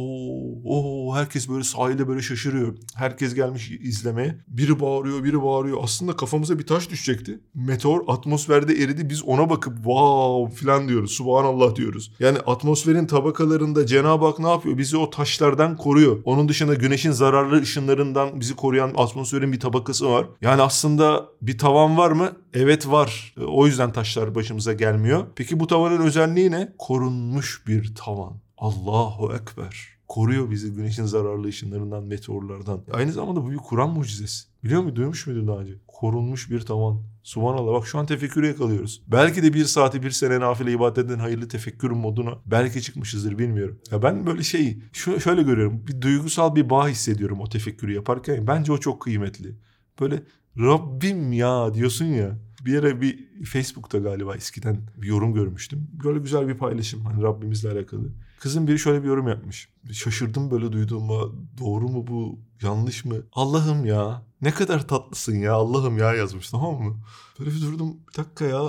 o 0.66 1.16
herkes 1.16 1.50
böyle 1.50 1.64
sahilde 1.64 2.08
böyle 2.08 2.22
şaşırıyor. 2.22 2.78
Herkes 2.96 3.34
gelmiş 3.36 3.72
izlemeye. 3.72 4.38
Biri 4.48 4.80
bağırıyor, 4.80 5.24
biri 5.24 5.44
bağırıyor. 5.44 5.78
Aslında 5.84 6.16
kafamıza 6.16 6.60
bir 6.60 6.68
taş 6.68 6.90
düşecekti. 6.90 7.40
Meteor 7.54 8.02
atmosferde 8.08 8.74
eridi. 8.74 9.10
Biz 9.10 9.24
ona 9.24 9.50
bakıp 9.50 9.76
wow 9.76 10.66
falan 10.66 10.88
diyoruz. 10.88 11.12
Subhanallah 11.12 11.76
diyoruz. 11.76 12.12
Yani 12.20 12.38
atmosferin 12.40 13.08
tabakalarında 13.08 13.86
Cenab-ı 13.86 14.26
Hak 14.26 14.40
ne 14.40 14.50
yapıyor? 14.50 14.78
Bizi 14.78 14.98
o 14.98 15.10
taşlardan 15.10 15.78
koruyor. 15.78 16.18
Onun 16.26 16.50
dışında 16.50 16.74
güneşin 16.74 17.12
zararlı 17.12 17.62
ışınlarından 17.62 18.40
bizi 18.40 18.56
koruyan 18.56 18.94
atmosferin 18.98 19.52
bir 19.52 19.60
tabakası 19.60 20.12
var. 20.12 20.26
Yani 20.42 20.62
aslında 20.62 21.26
bir 21.42 21.58
tavan 21.58 21.98
var 21.98 22.12
mı? 22.12 22.32
Evet 22.54 22.88
var. 22.88 23.36
O 23.48 23.68
yüzden 23.68 23.92
taşlar 23.92 24.36
başımıza 24.36 24.74
gelmiyor. 24.74 25.28
Peki 25.36 25.60
bu 25.60 25.68
tavanın 25.68 26.02
özelliği 26.02 26.52
ne? 26.52 26.74
Korunmuş 26.78 27.68
bir 27.68 27.96
tavan. 27.96 28.34
Allahu 28.58 29.34
Ekber. 29.34 29.98
Koruyor 30.08 30.52
bizi 30.52 30.74
güneşin 30.74 31.06
zararlı 31.06 31.48
ışınlarından, 31.48 32.04
meteorlardan. 32.04 32.84
Aynı 32.94 33.12
zamanda 33.12 33.44
bu 33.44 33.52
bir 33.52 33.58
Kur'an 33.58 33.90
mucizesi. 33.90 34.48
Biliyor 34.64 34.82
musun? 34.82 34.96
Duymuş 34.96 35.28
muydun 35.28 35.48
daha 35.48 35.58
önce? 35.58 35.74
Korunmuş 35.88 36.52
bir 36.52 36.62
tavan. 36.62 37.02
Subhanallah 37.24 37.74
bak 37.74 37.88
şu 37.88 38.00
an 38.00 38.06
tefekkürü 38.06 38.48
yakalıyoruz. 38.48 39.04
Belki 39.08 39.44
de 39.44 39.54
bir 39.54 39.66
saati 39.66 40.04
bir 40.04 40.12
sene 40.12 40.40
nafile 40.40 40.72
ibadet 40.72 41.06
eden 41.06 41.20
hayırlı 41.20 41.48
tefekkür 41.48 41.92
moduna 41.92 42.38
belki 42.46 42.82
çıkmışızdır 42.82 43.38
bilmiyorum. 43.38 43.80
Ya 43.92 44.04
ben 44.04 44.26
böyle 44.26 44.44
şey 44.44 44.78
şu, 44.94 45.20
şöyle 45.20 45.44
görüyorum. 45.44 45.88
Bir 45.88 46.02
duygusal 46.02 46.56
bir 46.56 46.70
bağ 46.70 46.88
hissediyorum 46.88 47.40
o 47.40 47.50
tefekkürü 47.50 47.94
yaparken. 47.94 48.48
Bence 48.48 48.72
o 48.72 48.78
çok 48.78 49.02
kıymetli. 49.02 49.56
Böyle 50.00 50.24
Rabbim 50.60 51.34
ya 51.34 51.74
diyorsun 51.74 52.06
ya. 52.06 52.38
Bir 52.66 52.80
ara 52.80 53.02
bir 53.02 53.44
Facebook'ta 53.46 53.98
galiba 53.98 54.36
eskiden 54.36 54.78
bir 54.98 55.08
yorum 55.08 55.34
görmüştüm. 55.34 55.88
Böyle 56.04 56.20
güzel 56.20 56.48
bir 56.48 56.58
paylaşım 56.58 57.06
hani 57.06 57.24
Rabbimizle 57.24 57.72
alakalı. 57.72 58.10
Kızın 58.40 58.68
biri 58.68 58.80
şöyle 58.80 59.04
bir 59.04 59.08
yorum 59.08 59.28
yapmış. 59.28 59.70
Şaşırdım 59.92 60.52
böyle 60.52 60.72
duyduğuma. 60.72 61.22
Doğru 61.60 61.90
mu 61.90 62.08
bu? 62.08 62.40
Yanlış 62.62 63.06
mı? 63.06 63.16
Allah'ım 63.34 63.86
ya. 63.86 64.22
Ne 64.42 64.52
kadar 64.52 64.88
tatlısın 64.88 65.36
ya. 65.36 65.54
Allah'ım 65.54 65.98
ya 65.98 66.14
yazmış 66.14 66.50
tamam 66.50 66.84
mı? 66.84 66.98
Böyle 67.40 67.52
bir 67.52 67.62
durdum. 67.62 67.98
Bir 68.12 68.18
dakika 68.18 68.46
ya 68.46 68.62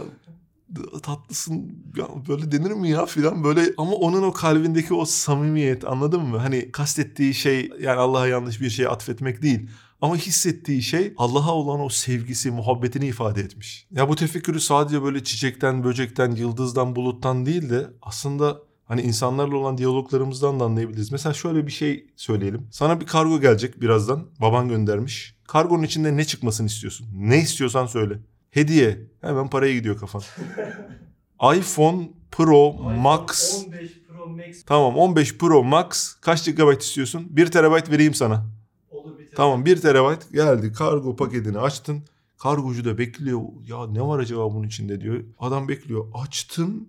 tatlısın 1.03 1.85
ya 1.97 2.09
böyle 2.29 2.53
denir 2.53 2.71
mi 2.71 2.91
ya 2.91 3.07
filan 3.07 3.45
böyle 3.45 3.75
ama 3.79 3.93
onun 3.93 4.23
o 4.23 4.33
kalbindeki 4.33 4.95
o 4.95 5.05
samimiyet 5.05 5.85
anladın 5.85 6.23
mı? 6.23 6.39
Hani 6.39 6.73
kastettiği 6.73 7.35
şey 7.35 7.71
yani 7.81 8.01
Allah'a 8.01 8.27
yanlış 8.27 8.61
bir 8.61 8.71
şey 8.71 8.87
atfetmek 8.87 9.43
değil. 9.43 9.71
Ama 10.03 10.17
hissettiği 10.17 10.83
şey 10.83 11.15
Allah'a 11.17 11.55
olan 11.55 11.81
o 11.81 11.89
sevgisi, 11.89 12.51
muhabbetini 12.51 13.07
ifade 13.07 13.41
etmiş. 13.41 13.87
Ya 13.91 14.09
bu 14.09 14.17
tefekkürü 14.17 14.61
sadece 14.61 15.03
böyle 15.03 15.25
çiçekten, 15.25 15.85
böcekten, 15.85 16.31
yıldızdan, 16.31 16.97
buluttan 16.97 17.47
değil 17.47 17.71
de 17.71 17.87
aslında 18.03 18.63
hani 18.85 19.03
insanlarla 19.03 19.57
olan 19.57 19.79
diyaloglarımızdan 19.79 20.61
da 20.61 20.65
anlayabiliriz. 20.65 21.13
Mesela 21.13 21.35
şöyle 21.35 21.67
bir 21.67 21.73
şey 21.73 22.07
söyleyelim. 22.17 22.67
Sana 22.71 23.01
bir 23.01 23.07
kargo 23.07 23.41
gelecek 23.41 23.81
birazdan. 23.81 24.27
Baban 24.41 24.69
göndermiş. 24.69 25.37
Kargonun 25.47 25.83
içinde 25.83 26.17
ne 26.17 26.25
çıkmasını 26.25 26.67
istiyorsun? 26.67 27.09
Ne 27.15 27.39
istiyorsan 27.39 27.87
söyle. 27.87 28.19
Hediye. 28.51 28.99
Hemen 29.21 29.51
paraya 29.51 29.75
gidiyor 29.75 29.99
kafan. 29.99 30.23
iPhone 31.57 32.09
Pro 32.31 32.73
Max. 32.73 33.55
15 33.67 34.03
Pro 34.09 34.29
Max 34.29 34.65
Tamam 34.67 34.97
15 34.97 35.39
Pro 35.39 35.65
Max. 35.65 36.15
Kaç 36.21 36.45
GB 36.45 36.81
istiyorsun? 36.81 37.27
1 37.31 37.47
TB 37.47 37.93
vereyim 37.93 38.15
sana. 38.15 38.58
Tamam 39.39 39.65
1 39.65 39.77
TB 39.77 40.33
geldi. 40.33 40.73
Kargo 40.73 41.17
paketini 41.17 41.59
açtın. 41.59 42.03
Kargocu 42.39 42.85
da 42.85 42.99
bekliyor. 42.99 43.41
Ya 43.67 43.87
ne 43.87 44.03
var 44.03 44.19
acaba 44.19 44.55
bunun 44.55 44.67
içinde 44.67 45.01
diyor. 45.01 45.25
Adam 45.39 45.69
bekliyor. 45.69 46.07
Açtın. 46.15 46.89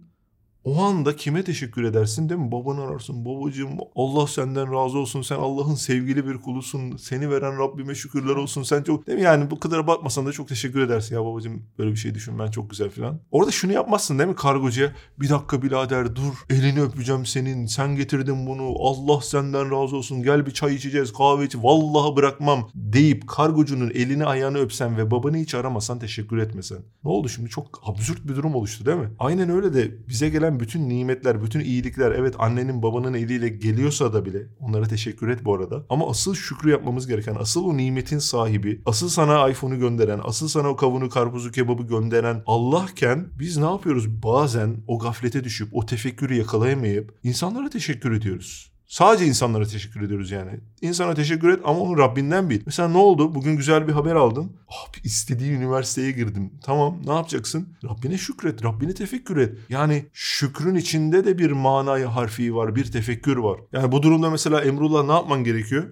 O 0.63 0.81
anda 0.83 1.15
kime 1.15 1.43
teşekkür 1.43 1.83
edersin 1.83 2.29
değil 2.29 2.41
mi? 2.41 2.51
Babanı 2.51 2.81
ararsın. 2.81 3.25
Babacığım 3.25 3.69
Allah 3.95 4.27
senden 4.27 4.73
razı 4.73 4.97
olsun. 4.97 5.21
Sen 5.21 5.35
Allah'ın 5.35 5.75
sevgili 5.75 6.27
bir 6.27 6.37
kulusun. 6.37 6.97
Seni 6.97 7.29
veren 7.29 7.59
Rabbime 7.59 7.95
şükürler 7.95 8.35
olsun. 8.35 8.63
Sen 8.63 8.83
çok 8.83 9.07
değil 9.07 9.17
mi? 9.17 9.23
Yani 9.23 9.51
bu 9.51 9.59
kadar 9.59 9.87
bakmasan 9.87 10.25
da 10.25 10.31
çok 10.31 10.47
teşekkür 10.47 10.81
edersin. 10.81 11.15
Ya 11.15 11.25
babacığım 11.25 11.63
böyle 11.77 11.91
bir 11.91 11.95
şey 11.95 12.15
düşünmen 12.15 12.51
çok 12.51 12.69
güzel 12.69 12.89
falan. 12.89 13.19
Orada 13.31 13.51
şunu 13.51 13.73
yapmazsın 13.73 14.19
değil 14.19 14.29
mi 14.29 14.35
kargocuya? 14.35 14.91
Bir 15.19 15.29
dakika 15.29 15.61
birader 15.61 16.15
dur. 16.15 16.33
Elini 16.49 16.81
öpeceğim 16.81 17.25
senin. 17.25 17.65
Sen 17.65 17.95
getirdin 17.95 18.47
bunu. 18.47 18.75
Allah 18.79 19.21
senden 19.21 19.71
razı 19.71 19.95
olsun. 19.95 20.23
Gel 20.23 20.45
bir 20.45 20.51
çay 20.51 20.75
içeceğiz. 20.75 21.13
Kahve 21.13 21.45
iç. 21.45 21.55
Vallahi 21.55 22.15
bırakmam 22.15 22.69
deyip 22.75 23.27
kargocunun 23.27 23.89
elini 23.89 24.25
ayağını 24.25 24.57
öpsen 24.57 24.97
ve 24.97 25.11
babanı 25.11 25.37
hiç 25.37 25.55
aramasan 25.55 25.99
teşekkür 25.99 26.37
etmesen. 26.37 26.77
Ne 27.03 27.11
oldu 27.11 27.29
şimdi? 27.29 27.49
Çok 27.49 27.81
absürt 27.85 28.27
bir 28.27 28.35
durum 28.35 28.55
oluştu 28.55 28.85
değil 28.85 28.97
mi? 28.97 29.09
Aynen 29.19 29.49
öyle 29.49 29.73
de 29.73 30.07
bize 30.07 30.29
gelen 30.29 30.48
bütün 30.59 30.89
nimetler, 30.89 31.43
bütün 31.43 31.59
iyilikler 31.59 32.11
evet 32.11 32.35
annenin 32.39 32.83
babanın 32.83 33.13
eliyle 33.13 33.49
geliyorsa 33.49 34.13
da 34.13 34.25
bile 34.25 34.47
onlara 34.59 34.85
teşekkür 34.85 35.29
et 35.29 35.45
bu 35.45 35.55
arada. 35.55 35.85
Ama 35.89 36.09
asıl 36.09 36.35
şükrü 36.35 36.71
yapmamız 36.71 37.07
gereken, 37.07 37.35
asıl 37.39 37.65
o 37.65 37.77
nimetin 37.77 38.19
sahibi, 38.19 38.81
asıl 38.85 39.09
sana 39.09 39.49
iPhone'u 39.49 39.79
gönderen, 39.79 40.19
asıl 40.23 40.47
sana 40.47 40.67
o 40.67 40.75
kavunu, 40.75 41.09
karpuzu, 41.09 41.51
kebabı 41.51 41.83
gönderen 41.83 42.43
Allah'ken 42.45 43.27
biz 43.39 43.57
ne 43.57 43.65
yapıyoruz? 43.65 44.23
Bazen 44.23 44.77
o 44.87 44.99
gaflete 44.99 45.43
düşüp 45.43 45.69
o 45.71 45.85
tefekkürü 45.85 46.35
yakalayamayıp 46.35 47.13
insanlara 47.23 47.69
teşekkür 47.69 48.11
ediyoruz. 48.11 48.68
Sadece 48.89 49.25
insanlara 49.25 49.65
teşekkür 49.65 50.01
ediyoruz 50.01 50.31
yani. 50.31 50.59
İnsana 50.81 51.13
teşekkür 51.13 51.49
et 51.49 51.59
ama 51.63 51.79
onu 51.79 51.97
Rabbinden 51.97 52.49
bil. 52.49 52.61
Mesela 52.65 52.89
ne 52.89 52.97
oldu? 52.97 53.35
Bugün 53.35 53.55
güzel 53.55 53.87
bir 53.87 53.93
haber 53.93 54.15
aldın. 54.15 54.43
Abi 54.67 54.97
istediğin 55.03 55.53
üniversiteye 55.53 56.11
girdim. 56.11 56.53
Tamam 56.63 57.01
ne 57.05 57.13
yapacaksın? 57.13 57.75
Rabbine 57.83 58.17
şükret. 58.17 58.63
Rabbine 58.63 58.93
tefekkür 58.93 59.37
et. 59.37 59.57
Yani 59.69 60.05
şükrün 60.13 60.75
içinde 60.75 61.25
de 61.25 61.37
bir 61.37 61.51
manayı 61.51 62.05
harfi 62.05 62.55
var. 62.55 62.75
Bir 62.75 62.91
tefekkür 62.91 63.37
var. 63.37 63.59
Yani 63.73 63.91
bu 63.91 64.03
durumda 64.03 64.29
mesela 64.29 64.61
Emrullah 64.61 65.05
ne 65.05 65.11
yapman 65.11 65.43
gerekiyor? 65.43 65.87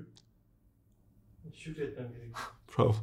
şükretmem 1.53 2.07
gerekiyor. 2.11 2.37
Bravo. 2.77 2.95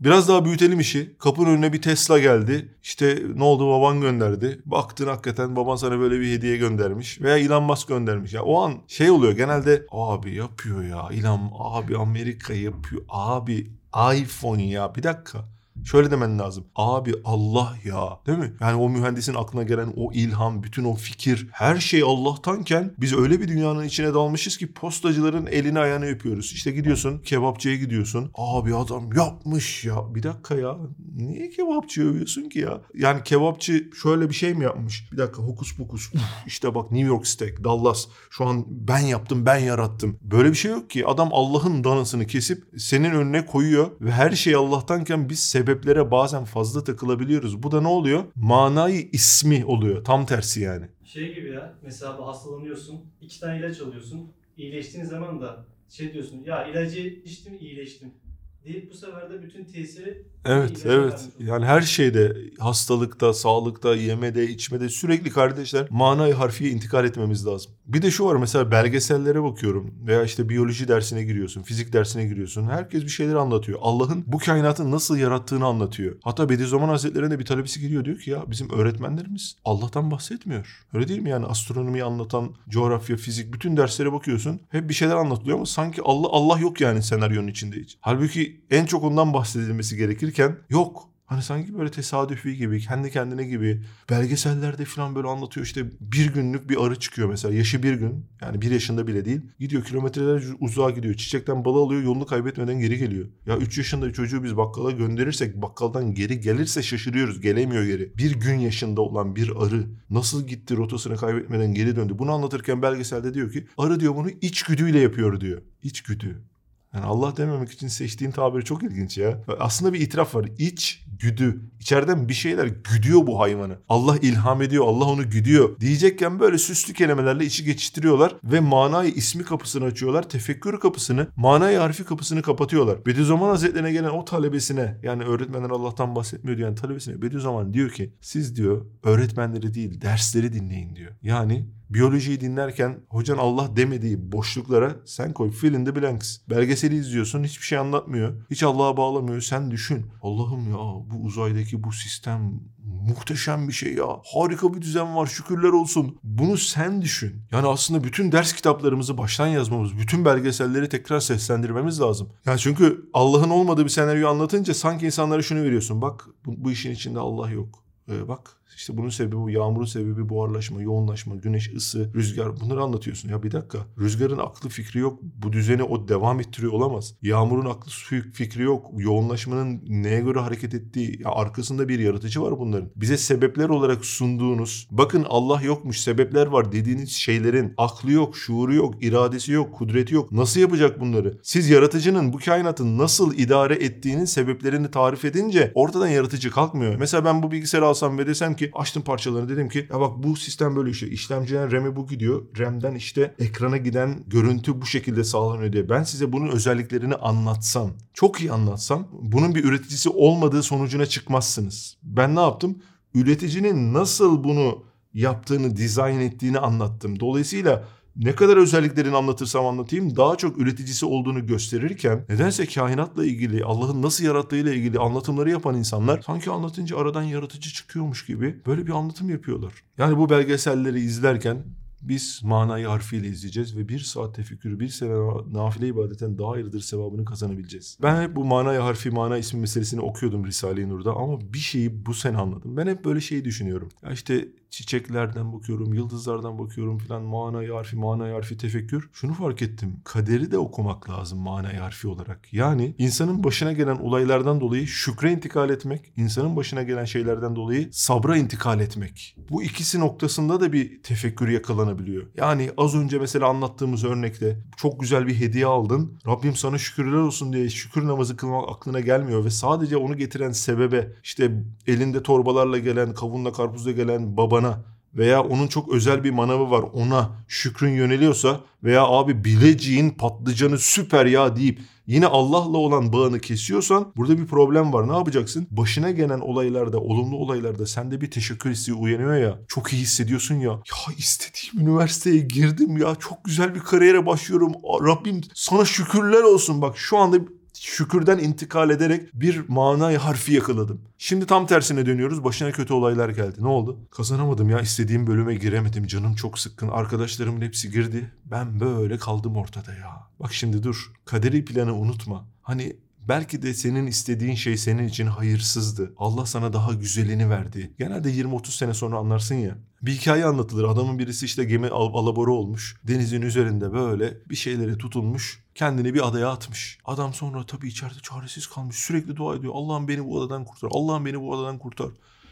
Biraz 0.00 0.28
daha 0.28 0.44
büyütelim 0.44 0.80
işi. 0.80 1.16
Kapının 1.18 1.50
önüne 1.50 1.72
bir 1.72 1.82
Tesla 1.82 2.18
geldi. 2.18 2.74
İşte 2.82 3.22
ne 3.34 3.44
oldu 3.44 3.70
baban 3.70 4.00
gönderdi. 4.00 4.60
Baktın 4.64 5.06
hakikaten 5.06 5.56
baban 5.56 5.76
sana 5.76 5.98
böyle 5.98 6.20
bir 6.20 6.32
hediye 6.32 6.56
göndermiş. 6.56 7.20
Veya 7.20 7.38
Elon 7.38 7.62
Musk 7.62 7.88
göndermiş. 7.88 8.32
Ya 8.32 8.42
o 8.42 8.60
an 8.62 8.74
şey 8.86 9.10
oluyor 9.10 9.32
genelde 9.32 9.86
abi 9.90 10.34
yapıyor 10.34 10.84
ya 10.84 11.08
Elon 11.12 11.52
abi 11.58 11.96
Amerika 11.96 12.54
yapıyor. 12.54 13.02
Abi 13.08 13.70
iPhone 14.14 14.62
ya 14.66 14.94
bir 14.94 15.02
dakika. 15.02 15.38
Şöyle 15.84 16.10
demen 16.10 16.38
lazım. 16.38 16.64
Abi 16.76 17.14
Allah 17.24 17.76
ya. 17.84 18.18
Değil 18.26 18.38
mi? 18.38 18.52
Yani 18.60 18.82
o 18.82 18.88
mühendisin 18.88 19.34
aklına 19.34 19.62
gelen 19.62 19.92
o 19.96 20.12
ilham, 20.12 20.62
bütün 20.62 20.84
o 20.84 20.94
fikir, 20.94 21.48
her 21.52 21.76
şey 21.76 22.02
Allah'tanken 22.02 22.94
biz 22.98 23.12
öyle 23.12 23.40
bir 23.40 23.48
dünyanın 23.48 23.84
içine 23.84 24.14
dalmışız 24.14 24.56
ki 24.56 24.72
postacıların 24.72 25.46
elini 25.46 25.78
ayağını 25.78 26.06
öpüyoruz. 26.06 26.52
İşte 26.52 26.70
gidiyorsun 26.70 27.18
kebapçıya 27.18 27.76
gidiyorsun. 27.76 28.30
Abi 28.34 28.74
adam 28.74 29.12
yapmış 29.12 29.84
ya. 29.84 30.14
Bir 30.14 30.22
dakika 30.22 30.54
ya. 30.54 30.76
Niye 31.16 31.50
kebapçı 31.50 32.10
övüyorsun 32.10 32.48
ki 32.48 32.58
ya? 32.58 32.80
Yani 32.94 33.22
kebapçı 33.24 33.90
şöyle 34.02 34.28
bir 34.28 34.34
şey 34.34 34.54
mi 34.54 34.64
yapmış? 34.64 35.12
Bir 35.12 35.18
dakika 35.18 35.42
hokus 35.42 35.76
pokus. 35.76 36.14
Uf, 36.14 36.20
işte 36.46 36.74
bak 36.74 36.90
New 36.90 37.08
York 37.08 37.26
Steak, 37.26 37.64
Dallas. 37.64 38.06
Şu 38.30 38.46
an 38.46 38.64
ben 38.68 38.98
yaptım, 38.98 39.46
ben 39.46 39.58
yarattım. 39.58 40.18
Böyle 40.22 40.50
bir 40.50 40.54
şey 40.54 40.70
yok 40.70 40.90
ki. 40.90 41.06
Adam 41.06 41.28
Allah'ın 41.32 41.84
danasını 41.84 42.26
kesip 42.26 42.64
senin 42.78 43.10
önüne 43.10 43.46
koyuyor 43.46 43.90
ve 44.00 44.10
her 44.12 44.30
şey 44.30 44.54
Allah'tanken 44.54 45.28
biz 45.28 45.38
sebeplere 45.70 46.10
bazen 46.10 46.44
fazla 46.44 46.84
takılabiliyoruz. 46.84 47.62
Bu 47.62 47.70
da 47.72 47.80
ne 47.80 47.88
oluyor? 47.88 48.24
Manayı 48.36 49.08
ismi 49.12 49.64
oluyor. 49.66 50.04
Tam 50.04 50.26
tersi 50.26 50.60
yani. 50.60 50.86
Şey 51.04 51.34
gibi 51.34 51.50
ya. 51.52 51.78
Mesela 51.82 52.26
hastalanıyorsun. 52.26 53.12
iki 53.20 53.40
tane 53.40 53.58
ilaç 53.58 53.80
alıyorsun. 53.80 54.34
İyileştiğin 54.56 55.04
zaman 55.04 55.40
da 55.40 55.66
şey 55.88 56.12
diyorsun. 56.12 56.44
Ya 56.44 56.70
ilacı 56.70 57.00
içtim 57.24 57.54
iyileştim. 57.60 58.19
Deyip 58.64 58.92
bu 58.92 58.96
sefer 58.96 59.30
de 59.30 59.42
bütün 59.42 59.64
tesiri 59.64 60.30
Evet 60.44 60.82
evet 60.86 61.28
yani 61.38 61.64
her 61.64 61.80
şeyde 61.80 62.36
hastalıkta, 62.58 63.32
sağlıkta, 63.32 63.94
yemede, 63.94 64.48
içmede 64.48 64.88
sürekli 64.88 65.30
kardeşler 65.30 65.86
manayı 65.90 66.34
harfiye 66.34 66.70
intikal 66.70 67.04
etmemiz 67.04 67.46
lazım. 67.46 67.72
Bir 67.86 68.02
de 68.02 68.10
şu 68.10 68.24
var 68.24 68.36
mesela 68.36 68.70
belgesellere 68.70 69.42
bakıyorum 69.42 69.94
veya 70.06 70.24
işte 70.24 70.48
biyoloji 70.48 70.88
dersine 70.88 71.24
giriyorsun, 71.24 71.62
fizik 71.62 71.92
dersine 71.92 72.26
giriyorsun. 72.26 72.68
Herkes 72.68 73.02
bir 73.02 73.08
şeyler 73.08 73.34
anlatıyor. 73.34 73.78
Allah'ın 73.82 74.24
bu 74.26 74.38
kainatı 74.38 74.90
nasıl 74.90 75.16
yarattığını 75.16 75.66
anlatıyor. 75.66 76.16
Hatta 76.24 76.48
Bediüzzaman 76.48 76.88
Hazretleri'ne 76.88 77.38
bir 77.38 77.44
talebesi 77.44 77.80
giriyor 77.80 78.04
diyor 78.04 78.18
ki 78.18 78.30
ya 78.30 78.44
bizim 78.46 78.70
öğretmenlerimiz 78.70 79.56
Allah'tan 79.64 80.10
bahsetmiyor. 80.10 80.86
Öyle 80.94 81.08
değil 81.08 81.20
mi 81.20 81.30
yani 81.30 81.46
astronomiyi 81.46 82.04
anlatan, 82.04 82.54
coğrafya, 82.68 83.16
fizik 83.16 83.54
bütün 83.54 83.76
derslere 83.76 84.12
bakıyorsun. 84.12 84.60
Hep 84.68 84.88
bir 84.88 84.94
şeyler 84.94 85.16
anlatılıyor 85.16 85.56
ama 85.56 85.66
sanki 85.66 86.02
Allah 86.04 86.28
Allah 86.30 86.58
yok 86.58 86.80
yani 86.80 87.02
senaryonun 87.02 87.48
içinde 87.48 87.76
hiç. 87.76 87.98
Halbuki 88.00 88.49
en 88.70 88.86
çok 88.86 89.04
ondan 89.04 89.32
bahsedilmesi 89.32 89.96
gerekirken 89.96 90.56
yok. 90.70 91.10
Hani 91.30 91.42
sanki 91.42 91.78
böyle 91.78 91.90
tesadüfi 91.90 92.56
gibi, 92.56 92.80
kendi 92.80 93.10
kendine 93.10 93.44
gibi 93.44 93.82
belgesellerde 94.10 94.84
falan 94.84 95.14
böyle 95.14 95.28
anlatıyor 95.28 95.66
işte 95.66 95.84
bir 96.00 96.34
günlük 96.34 96.70
bir 96.70 96.86
arı 96.86 96.98
çıkıyor 96.98 97.28
mesela 97.28 97.54
yaşı 97.54 97.82
bir 97.82 97.94
gün 97.94 98.26
yani 98.40 98.62
bir 98.62 98.70
yaşında 98.70 99.06
bile 99.06 99.24
değil. 99.24 99.40
Gidiyor 99.58 99.84
kilometreler 99.84 100.42
uzağa 100.60 100.90
gidiyor 100.90 101.14
çiçekten 101.14 101.64
balı 101.64 101.78
alıyor 101.78 102.02
yolunu 102.02 102.26
kaybetmeden 102.26 102.80
geri 102.80 102.98
geliyor. 102.98 103.26
Ya 103.46 103.56
3 103.56 103.78
yaşında 103.78 104.12
çocuğu 104.12 104.44
biz 104.44 104.56
bakkala 104.56 104.90
gönderirsek 104.90 105.62
bakkaldan 105.62 106.14
geri 106.14 106.40
gelirse 106.40 106.82
şaşırıyoruz 106.82 107.40
gelemiyor 107.40 107.84
geri. 107.84 108.18
Bir 108.18 108.40
gün 108.40 108.58
yaşında 108.58 109.00
olan 109.00 109.36
bir 109.36 109.52
arı 109.56 109.86
nasıl 110.10 110.46
gitti 110.46 110.76
rotasını 110.76 111.16
kaybetmeden 111.16 111.74
geri 111.74 111.96
döndü. 111.96 112.18
Bunu 112.18 112.32
anlatırken 112.32 112.82
belgeselde 112.82 113.34
diyor 113.34 113.52
ki 113.52 113.66
arı 113.78 114.00
diyor 114.00 114.16
bunu 114.16 114.30
içgüdüyle 114.30 114.98
yapıyor 115.00 115.40
diyor. 115.40 115.62
İçgüdü. 115.82 116.49
Yani 116.94 117.04
Allah 117.04 117.36
dememek 117.36 117.70
için 117.70 117.88
seçtiğin 117.88 118.30
tabiri 118.30 118.64
çok 118.64 118.82
ilginç 118.82 119.18
ya. 119.18 119.40
Aslında 119.60 119.92
bir 119.92 120.00
itiraf 120.00 120.34
var. 120.34 120.48
İç 120.58 121.04
güdü. 121.20 121.60
İçeriden 121.80 122.28
bir 122.28 122.34
şeyler 122.34 122.66
güdüyor 122.66 123.26
bu 123.26 123.40
hayvanı. 123.40 123.78
Allah 123.88 124.16
ilham 124.16 124.62
ediyor, 124.62 124.86
Allah 124.86 125.04
onu 125.04 125.30
güdüyor. 125.30 125.80
Diyecekken 125.80 126.40
böyle 126.40 126.58
süslü 126.58 126.94
kelimelerle 126.94 127.44
içi 127.44 127.64
geçiştiriyorlar 127.64 128.36
ve 128.44 128.60
manayı 128.60 129.10
ismi 129.12 129.42
kapısını 129.42 129.84
açıyorlar. 129.84 130.28
Tefekkür 130.28 130.80
kapısını, 130.80 131.26
manayı 131.36 131.78
harfi 131.78 132.04
kapısını 132.04 132.42
kapatıyorlar. 132.42 133.06
Bediüzzaman 133.06 133.48
Hazretlerine 133.48 133.92
gelen 133.92 134.10
o 134.10 134.24
talebesine 134.24 134.98
yani 135.02 135.24
öğretmenler 135.24 135.70
Allah'tan 135.70 136.14
bahsetmiyor 136.16 136.58
diyen 136.58 136.74
talebesine 136.74 137.22
Bediüzzaman 137.22 137.74
diyor 137.74 137.90
ki 137.90 138.14
siz 138.20 138.56
diyor 138.56 138.86
öğretmenleri 139.02 139.74
değil 139.74 140.00
dersleri 140.00 140.52
dinleyin 140.52 140.96
diyor. 140.96 141.12
Yani 141.22 141.66
biyolojiyi 141.90 142.40
dinlerken 142.40 143.00
hocan 143.08 143.38
Allah 143.38 143.76
demediği 143.76 144.32
boşluklara 144.32 144.96
sen 145.04 145.32
koy 145.32 145.50
fill 145.50 145.74
in 145.74 145.84
the 145.84 145.96
blanks. 145.96 146.38
Belgeseli 146.50 146.96
izliyorsun 146.96 147.44
hiçbir 147.44 147.64
şey 147.64 147.78
anlatmıyor. 147.78 148.46
Hiç 148.50 148.62
Allah'a 148.62 148.96
bağlamıyor. 148.96 149.40
Sen 149.40 149.70
düşün. 149.70 150.06
Allah'ım 150.22 150.70
ya 150.70 150.78
bu 151.10 151.24
uzaydaki 151.24 151.82
bu 151.82 151.92
sistem 151.92 152.60
muhteşem 153.08 153.68
bir 153.68 153.72
şey 153.72 153.94
ya. 153.94 154.06
Harika 154.34 154.74
bir 154.74 154.82
düzen 154.82 155.16
var 155.16 155.26
şükürler 155.26 155.68
olsun. 155.68 156.18
Bunu 156.22 156.56
sen 156.56 157.02
düşün. 157.02 157.42
Yani 157.52 157.66
aslında 157.66 158.04
bütün 158.04 158.32
ders 158.32 158.52
kitaplarımızı 158.52 159.18
baştan 159.18 159.46
yazmamız, 159.46 159.98
bütün 159.98 160.24
belgeselleri 160.24 160.88
tekrar 160.88 161.20
seslendirmemiz 161.20 162.00
lazım. 162.00 162.32
Yani 162.46 162.58
çünkü 162.58 163.10
Allah'ın 163.14 163.50
olmadığı 163.50 163.84
bir 163.84 163.90
senaryoyu 163.90 164.28
anlatınca 164.28 164.74
sanki 164.74 165.06
insanlara 165.06 165.42
şunu 165.42 165.62
veriyorsun. 165.62 166.02
Bak 166.02 166.26
bu, 166.44 166.64
bu 166.64 166.70
işin 166.70 166.90
içinde 166.90 167.18
Allah 167.18 167.50
yok. 167.50 167.84
Ee, 168.08 168.28
bak 168.28 168.59
işte 168.76 168.96
bunun 168.96 169.08
sebebi 169.08 169.36
bu 169.36 169.50
yağmurun 169.50 169.84
sebebi 169.84 170.28
buharlaşma, 170.28 170.82
yoğunlaşma, 170.82 171.36
güneş 171.36 171.74
ısı, 171.74 172.10
rüzgar 172.14 172.60
bunları 172.60 172.82
anlatıyorsun. 172.82 173.28
Ya 173.28 173.42
bir 173.42 173.52
dakika 173.52 173.78
rüzgarın 173.98 174.38
aklı 174.38 174.68
fikri 174.68 175.00
yok. 175.00 175.18
Bu 175.22 175.52
düzeni 175.52 175.82
o 175.82 176.08
devam 176.08 176.40
ettiriyor 176.40 176.72
olamaz. 176.72 177.14
Yağmurun 177.22 177.70
aklı 177.70 177.90
fikri 178.32 178.62
yok. 178.62 178.86
Yoğunlaşmanın 178.96 179.82
neye 179.88 180.20
göre 180.20 180.38
hareket 180.38 180.74
ettiği 180.74 181.22
ya 181.22 181.30
arkasında 181.30 181.88
bir 181.88 181.98
yaratıcı 181.98 182.42
var 182.42 182.58
bunların. 182.58 182.88
Bize 182.96 183.16
sebepler 183.16 183.68
olarak 183.68 184.04
sunduğunuz 184.04 184.88
bakın 184.90 185.26
Allah 185.28 185.62
yokmuş 185.62 186.00
sebepler 186.00 186.46
var 186.46 186.72
dediğiniz 186.72 187.10
şeylerin 187.10 187.74
aklı 187.76 188.12
yok, 188.12 188.36
şuuru 188.36 188.74
yok, 188.74 188.94
iradesi 189.04 189.52
yok, 189.52 189.74
kudreti 189.74 190.14
yok. 190.14 190.32
Nasıl 190.32 190.60
yapacak 190.60 191.00
bunları? 191.00 191.38
Siz 191.42 191.70
yaratıcının 191.70 192.32
bu 192.32 192.38
kainatı 192.38 192.98
nasıl 192.98 193.34
idare 193.34 193.74
ettiğinin 193.74 194.24
sebeplerini 194.24 194.90
tarif 194.90 195.24
edince 195.24 195.72
ortadan 195.74 196.08
yaratıcı 196.08 196.50
kalkmıyor. 196.50 196.96
Mesela 196.96 197.24
ben 197.24 197.42
bu 197.42 197.52
bilgisayarı 197.52 197.86
alsam 197.86 198.18
ve 198.18 198.26
desem 198.26 198.56
ki 198.60 198.70
açtım 198.74 199.02
parçalarını 199.02 199.48
dedim 199.48 199.68
ki 199.68 199.86
ya 199.92 200.00
bak 200.00 200.22
bu 200.22 200.36
sistem 200.36 200.76
böyle 200.76 200.90
işliyor. 200.90 201.12
İşlemciden 201.12 201.72
RAM'e 201.72 201.96
bu 201.96 202.06
gidiyor. 202.06 202.42
RAM'den 202.58 202.94
işte 202.94 203.34
ekrana 203.38 203.76
giden 203.76 204.24
görüntü 204.26 204.80
bu 204.80 204.86
şekilde 204.86 205.24
sağlanıyor 205.24 205.72
diye. 205.72 205.88
Ben 205.88 206.02
size 206.02 206.32
bunun 206.32 206.48
özelliklerini 206.48 207.14
anlatsam, 207.14 207.90
çok 208.14 208.40
iyi 208.40 208.52
anlatsam 208.52 209.08
bunun 209.12 209.54
bir 209.54 209.64
üreticisi 209.64 210.08
olmadığı 210.08 210.62
sonucuna 210.62 211.06
çıkmazsınız. 211.06 211.96
Ben 212.02 212.36
ne 212.36 212.40
yaptım? 212.40 212.78
Üreticinin 213.14 213.94
nasıl 213.94 214.44
bunu 214.44 214.84
yaptığını, 215.14 215.76
dizayn 215.76 216.20
ettiğini 216.20 216.58
anlattım. 216.58 217.20
Dolayısıyla 217.20 217.84
ne 218.20 218.34
kadar 218.34 218.56
özelliklerini 218.56 219.16
anlatırsam 219.16 219.66
anlatayım 219.66 220.16
daha 220.16 220.36
çok 220.36 220.58
üreticisi 220.58 221.06
olduğunu 221.06 221.46
gösterirken 221.46 222.24
nedense 222.28 222.66
kainatla 222.66 223.24
ilgili 223.24 223.64
Allah'ın 223.64 224.02
nasıl 224.02 224.24
yarattığıyla 224.24 224.74
ilgili 224.74 224.98
anlatımları 224.98 225.50
yapan 225.50 225.76
insanlar 225.76 226.22
sanki 226.26 226.50
anlatınca 226.50 226.96
aradan 226.96 227.22
yaratıcı 227.22 227.70
çıkıyormuş 227.70 228.26
gibi 228.26 228.60
böyle 228.66 228.86
bir 228.86 228.92
anlatım 228.92 229.30
yapıyorlar. 229.30 229.72
Yani 229.98 230.18
bu 230.18 230.30
belgeselleri 230.30 231.00
izlerken 231.00 231.64
biz 232.02 232.40
manayı 232.44 232.86
harfiyle 232.86 233.28
izleyeceğiz 233.28 233.76
ve 233.76 233.88
bir 233.88 233.98
saat 233.98 234.34
tefekkürü 234.34 234.80
bir 234.80 234.88
sene 234.88 235.12
nafile 235.52 235.88
ibadetten 235.88 236.38
daha 236.38 236.50
hayırdır 236.50 236.80
sevabını 236.80 237.24
kazanabileceğiz. 237.24 237.98
Ben 238.02 238.22
hep 238.22 238.36
bu 238.36 238.44
manayı 238.44 238.80
harfi 238.80 239.10
mana 239.10 239.38
ismi 239.38 239.60
meselesini 239.60 240.00
okuyordum 240.00 240.46
Risale-i 240.46 240.88
Nur'da 240.88 241.12
ama 241.12 241.40
bir 241.52 241.58
şeyi 241.58 242.06
bu 242.06 242.14
sene 242.14 242.36
anladım. 242.36 242.76
Ben 242.76 242.86
hep 242.86 243.04
böyle 243.04 243.20
şeyi 243.20 243.44
düşünüyorum. 243.44 243.88
Ya 244.04 244.12
işte 244.12 244.48
çiçeklerden 244.70 245.52
bakıyorum, 245.52 245.94
yıldızlardan 245.94 246.58
bakıyorum 246.58 246.98
filan 246.98 247.22
manayı 247.22 247.72
harfi, 247.72 247.96
manayı 247.96 248.34
harfi 248.34 248.56
tefekkür. 248.56 249.10
Şunu 249.12 249.34
fark 249.34 249.62
ettim. 249.62 249.96
Kaderi 250.04 250.50
de 250.50 250.58
okumak 250.58 251.10
lazım 251.10 251.38
manayı 251.38 251.78
harfi 251.78 252.08
olarak. 252.08 252.52
Yani 252.52 252.94
insanın 252.98 253.44
başına 253.44 253.72
gelen 253.72 253.96
olaylardan 253.96 254.60
dolayı 254.60 254.86
şükre 254.86 255.32
intikal 255.32 255.70
etmek, 255.70 256.12
insanın 256.16 256.56
başına 256.56 256.82
gelen 256.82 257.04
şeylerden 257.04 257.56
dolayı 257.56 257.88
sabra 257.92 258.36
intikal 258.36 258.80
etmek. 258.80 259.36
Bu 259.50 259.62
ikisi 259.62 260.00
noktasında 260.00 260.60
da 260.60 260.72
bir 260.72 261.02
tefekkür 261.02 261.48
yakalanabiliyor. 261.48 262.26
Yani 262.36 262.70
az 262.76 262.94
önce 262.94 263.18
mesela 263.18 263.48
anlattığımız 263.48 264.04
örnekte 264.04 264.58
çok 264.76 265.00
güzel 265.00 265.26
bir 265.26 265.40
hediye 265.40 265.66
aldın. 265.66 266.18
Rabbim 266.26 266.56
sana 266.56 266.78
şükürler 266.78 267.18
olsun 267.18 267.52
diye 267.52 267.70
şükür 267.70 268.06
namazı 268.06 268.36
kılmak 268.36 268.68
aklına 268.68 269.00
gelmiyor 269.00 269.44
ve 269.44 269.50
sadece 269.50 269.96
onu 269.96 270.16
getiren 270.16 270.50
sebebe 270.50 271.12
işte 271.22 271.64
elinde 271.86 272.22
torbalarla 272.22 272.78
gelen, 272.78 273.14
kavunla 273.14 273.52
karpuzla 273.52 273.90
gelen 273.90 274.36
baba 274.36 274.59
babana 274.60 274.78
veya 275.14 275.42
onun 275.42 275.66
çok 275.66 275.88
özel 275.92 276.24
bir 276.24 276.30
manavı 276.30 276.70
var 276.70 276.84
ona 276.92 277.30
şükrün 277.48 277.90
yöneliyorsa 277.90 278.60
veya 278.84 279.02
abi 279.02 279.44
bileciğin 279.44 280.10
patlıcanı 280.10 280.78
süper 280.78 281.26
ya 281.26 281.56
deyip 281.56 281.80
yine 282.06 282.26
Allah'la 282.26 282.78
olan 282.78 283.12
bağını 283.12 283.40
kesiyorsan 283.40 284.12
burada 284.16 284.38
bir 284.38 284.46
problem 284.46 284.92
var. 284.92 285.08
Ne 285.08 285.12
yapacaksın? 285.16 285.66
Başına 285.70 286.10
gelen 286.10 286.40
olaylarda, 286.40 286.98
olumlu 287.00 287.36
olaylarda 287.36 287.86
sende 287.86 288.20
bir 288.20 288.30
teşekkür 288.30 288.70
hissi 288.70 288.92
uyanıyor 288.92 289.36
ya. 289.36 289.58
Çok 289.68 289.92
iyi 289.92 290.02
hissediyorsun 290.02 290.54
ya. 290.54 290.70
Ya 290.70 291.14
istediğim 291.18 291.88
üniversiteye 291.88 292.38
girdim 292.38 292.96
ya. 292.96 293.14
Çok 293.14 293.44
güzel 293.44 293.74
bir 293.74 293.80
kariyere 293.80 294.26
başlıyorum. 294.26 294.72
Rabbim 295.06 295.40
sana 295.54 295.84
şükürler 295.84 296.42
olsun. 296.42 296.82
Bak 296.82 296.98
şu 296.98 297.18
anda 297.18 297.38
şükürden 297.80 298.38
intikal 298.38 298.90
ederek 298.90 299.34
bir 299.34 299.68
manayı 299.68 300.18
harfi 300.18 300.52
yakaladım. 300.52 301.00
Şimdi 301.18 301.46
tam 301.46 301.66
tersine 301.66 302.06
dönüyoruz. 302.06 302.44
Başına 302.44 302.72
kötü 302.72 302.92
olaylar 302.94 303.28
geldi. 303.28 303.56
Ne 303.58 303.68
oldu? 303.68 303.98
Kazanamadım 304.10 304.70
ya. 304.70 304.80
istediğim 304.80 305.26
bölüme 305.26 305.54
giremedim. 305.54 306.06
Canım 306.06 306.34
çok 306.34 306.58
sıkkın. 306.58 306.88
Arkadaşlarımın 306.88 307.60
hepsi 307.60 307.90
girdi. 307.90 308.32
Ben 308.44 308.80
böyle 308.80 309.18
kaldım 309.18 309.56
ortada 309.56 309.92
ya. 309.92 310.26
Bak 310.40 310.52
şimdi 310.52 310.82
dur. 310.82 311.12
Kaderi 311.24 311.64
planı 311.64 311.94
unutma. 311.94 312.46
Hani 312.62 312.96
Belki 313.30 313.62
de 313.62 313.74
senin 313.74 314.06
istediğin 314.06 314.54
şey 314.54 314.76
senin 314.76 315.08
için 315.08 315.26
hayırsızdı. 315.26 316.14
Allah 316.16 316.46
sana 316.46 316.72
daha 316.72 316.92
güzelini 316.92 317.50
verdi. 317.50 317.94
Genelde 317.98 318.30
20-30 318.30 318.66
sene 318.66 318.94
sonra 318.94 319.18
anlarsın 319.18 319.54
ya. 319.54 319.78
Bir 320.02 320.12
hikaye 320.12 320.44
anlatılır. 320.44 320.84
Adamın 320.84 321.18
birisi 321.18 321.46
işte 321.46 321.64
gemi 321.64 321.88
al 321.88 322.14
alabora 322.14 322.50
olmuş. 322.50 322.96
Denizin 323.04 323.42
üzerinde 323.42 323.92
böyle 323.92 324.38
bir 324.50 324.56
şeylere 324.56 324.98
tutulmuş. 324.98 325.64
Kendini 325.74 326.14
bir 326.14 326.28
adaya 326.28 326.50
atmış. 326.50 326.98
Adam 327.04 327.34
sonra 327.34 327.66
tabii 327.66 327.88
içeride 327.88 328.20
çaresiz 328.22 328.66
kalmış. 328.66 328.96
Sürekli 328.96 329.36
dua 329.36 329.56
ediyor. 329.56 329.72
Allah'ım 329.76 330.08
beni 330.08 330.24
bu 330.24 330.42
adadan 330.42 330.64
kurtar. 330.64 330.88
Allah'ım 330.92 331.26
beni 331.26 331.40
bu 331.40 331.54
adadan 331.54 331.78
kurtar. 331.78 332.08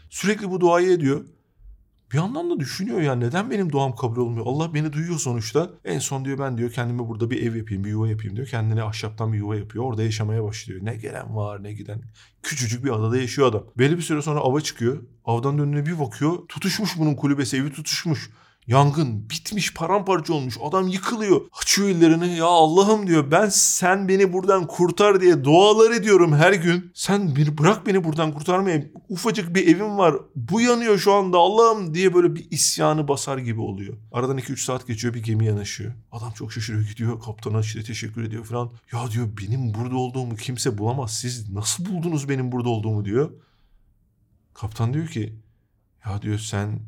Sürekli 0.09 0.49
bu 0.51 0.61
duayı 0.61 0.91
ediyor. 0.91 1.25
Bir 2.11 2.17
yandan 2.17 2.49
da 2.49 2.59
düşünüyor 2.59 3.01
ya 3.01 3.15
neden 3.15 3.51
benim 3.51 3.71
duam 3.71 3.95
kabul 3.95 4.17
olmuyor? 4.17 4.45
Allah 4.45 4.73
beni 4.73 4.93
duyuyor 4.93 5.19
sonuçta. 5.19 5.69
En 5.85 5.99
son 5.99 6.25
diyor 6.25 6.39
ben 6.39 6.57
diyor 6.57 6.71
kendime 6.71 7.07
burada 7.07 7.29
bir 7.29 7.43
ev 7.43 7.55
yapayım, 7.55 7.83
bir 7.83 7.89
yuva 7.89 8.07
yapayım 8.07 8.35
diyor. 8.35 8.47
Kendine 8.47 8.83
ahşaptan 8.83 9.33
bir 9.33 9.37
yuva 9.37 9.55
yapıyor. 9.55 9.83
Orada 9.83 10.03
yaşamaya 10.03 10.43
başlıyor. 10.43 10.79
Ne 10.83 10.95
gelen 10.95 11.35
var 11.35 11.63
ne 11.63 11.73
giden. 11.73 12.01
Küçücük 12.43 12.85
bir 12.85 12.89
adada 12.89 13.17
yaşıyor 13.17 13.47
adam. 13.47 13.63
Belli 13.77 13.97
bir 13.97 14.01
süre 14.01 14.21
sonra 14.21 14.39
ava 14.39 14.61
çıkıyor. 14.61 15.03
Avdan 15.25 15.57
dönüne 15.57 15.85
bir 15.85 15.99
bakıyor. 15.99 16.37
Tutuşmuş 16.47 16.97
bunun 16.97 17.15
kulübesi, 17.15 17.57
evi 17.57 17.73
tutuşmuş. 17.73 18.29
Yangın 18.67 19.29
bitmiş 19.29 19.73
paramparça 19.73 20.33
olmuş 20.33 20.57
adam 20.63 20.87
yıkılıyor. 20.87 21.41
Açıyor 21.61 21.89
ellerini 21.89 22.37
ya 22.37 22.45
Allah'ım 22.45 23.07
diyor 23.07 23.31
ben 23.31 23.49
sen 23.49 24.07
beni 24.07 24.33
buradan 24.33 24.67
kurtar 24.67 25.21
diye 25.21 25.43
dualar 25.43 25.91
ediyorum 25.91 26.33
her 26.33 26.53
gün. 26.53 26.91
Sen 26.93 27.35
bir 27.35 27.57
bırak 27.57 27.85
beni 27.87 28.03
buradan 28.03 28.33
kurtarmaya 28.33 28.83
ufacık 29.09 29.55
bir 29.55 29.67
evim 29.67 29.97
var 29.97 30.15
bu 30.35 30.61
yanıyor 30.61 30.97
şu 30.97 31.13
anda 31.13 31.37
Allah'ım 31.37 31.93
diye 31.93 32.13
böyle 32.13 32.35
bir 32.35 32.51
isyanı 32.51 33.07
basar 33.07 33.37
gibi 33.37 33.61
oluyor. 33.61 33.97
Aradan 34.11 34.37
2-3 34.37 34.57
saat 34.57 34.87
geçiyor 34.87 35.13
bir 35.13 35.23
gemi 35.23 35.45
yanaşıyor. 35.45 35.93
Adam 36.11 36.31
çok 36.31 36.53
şaşırıyor 36.53 36.83
gidiyor 36.83 37.21
kaptana 37.21 37.59
işte 37.59 37.83
teşekkür 37.83 38.23
ediyor 38.23 38.45
falan. 38.45 38.71
Ya 38.93 39.11
diyor 39.11 39.27
benim 39.41 39.73
burada 39.73 39.95
olduğumu 39.95 40.35
kimse 40.35 40.77
bulamaz 40.77 41.13
siz 41.13 41.49
nasıl 41.49 41.85
buldunuz 41.85 42.29
benim 42.29 42.51
burada 42.51 42.69
olduğumu 42.69 43.05
diyor. 43.05 43.31
Kaptan 44.53 44.93
diyor 44.93 45.07
ki 45.07 45.33
ya 46.05 46.21
diyor 46.21 46.39
sen 46.39 46.79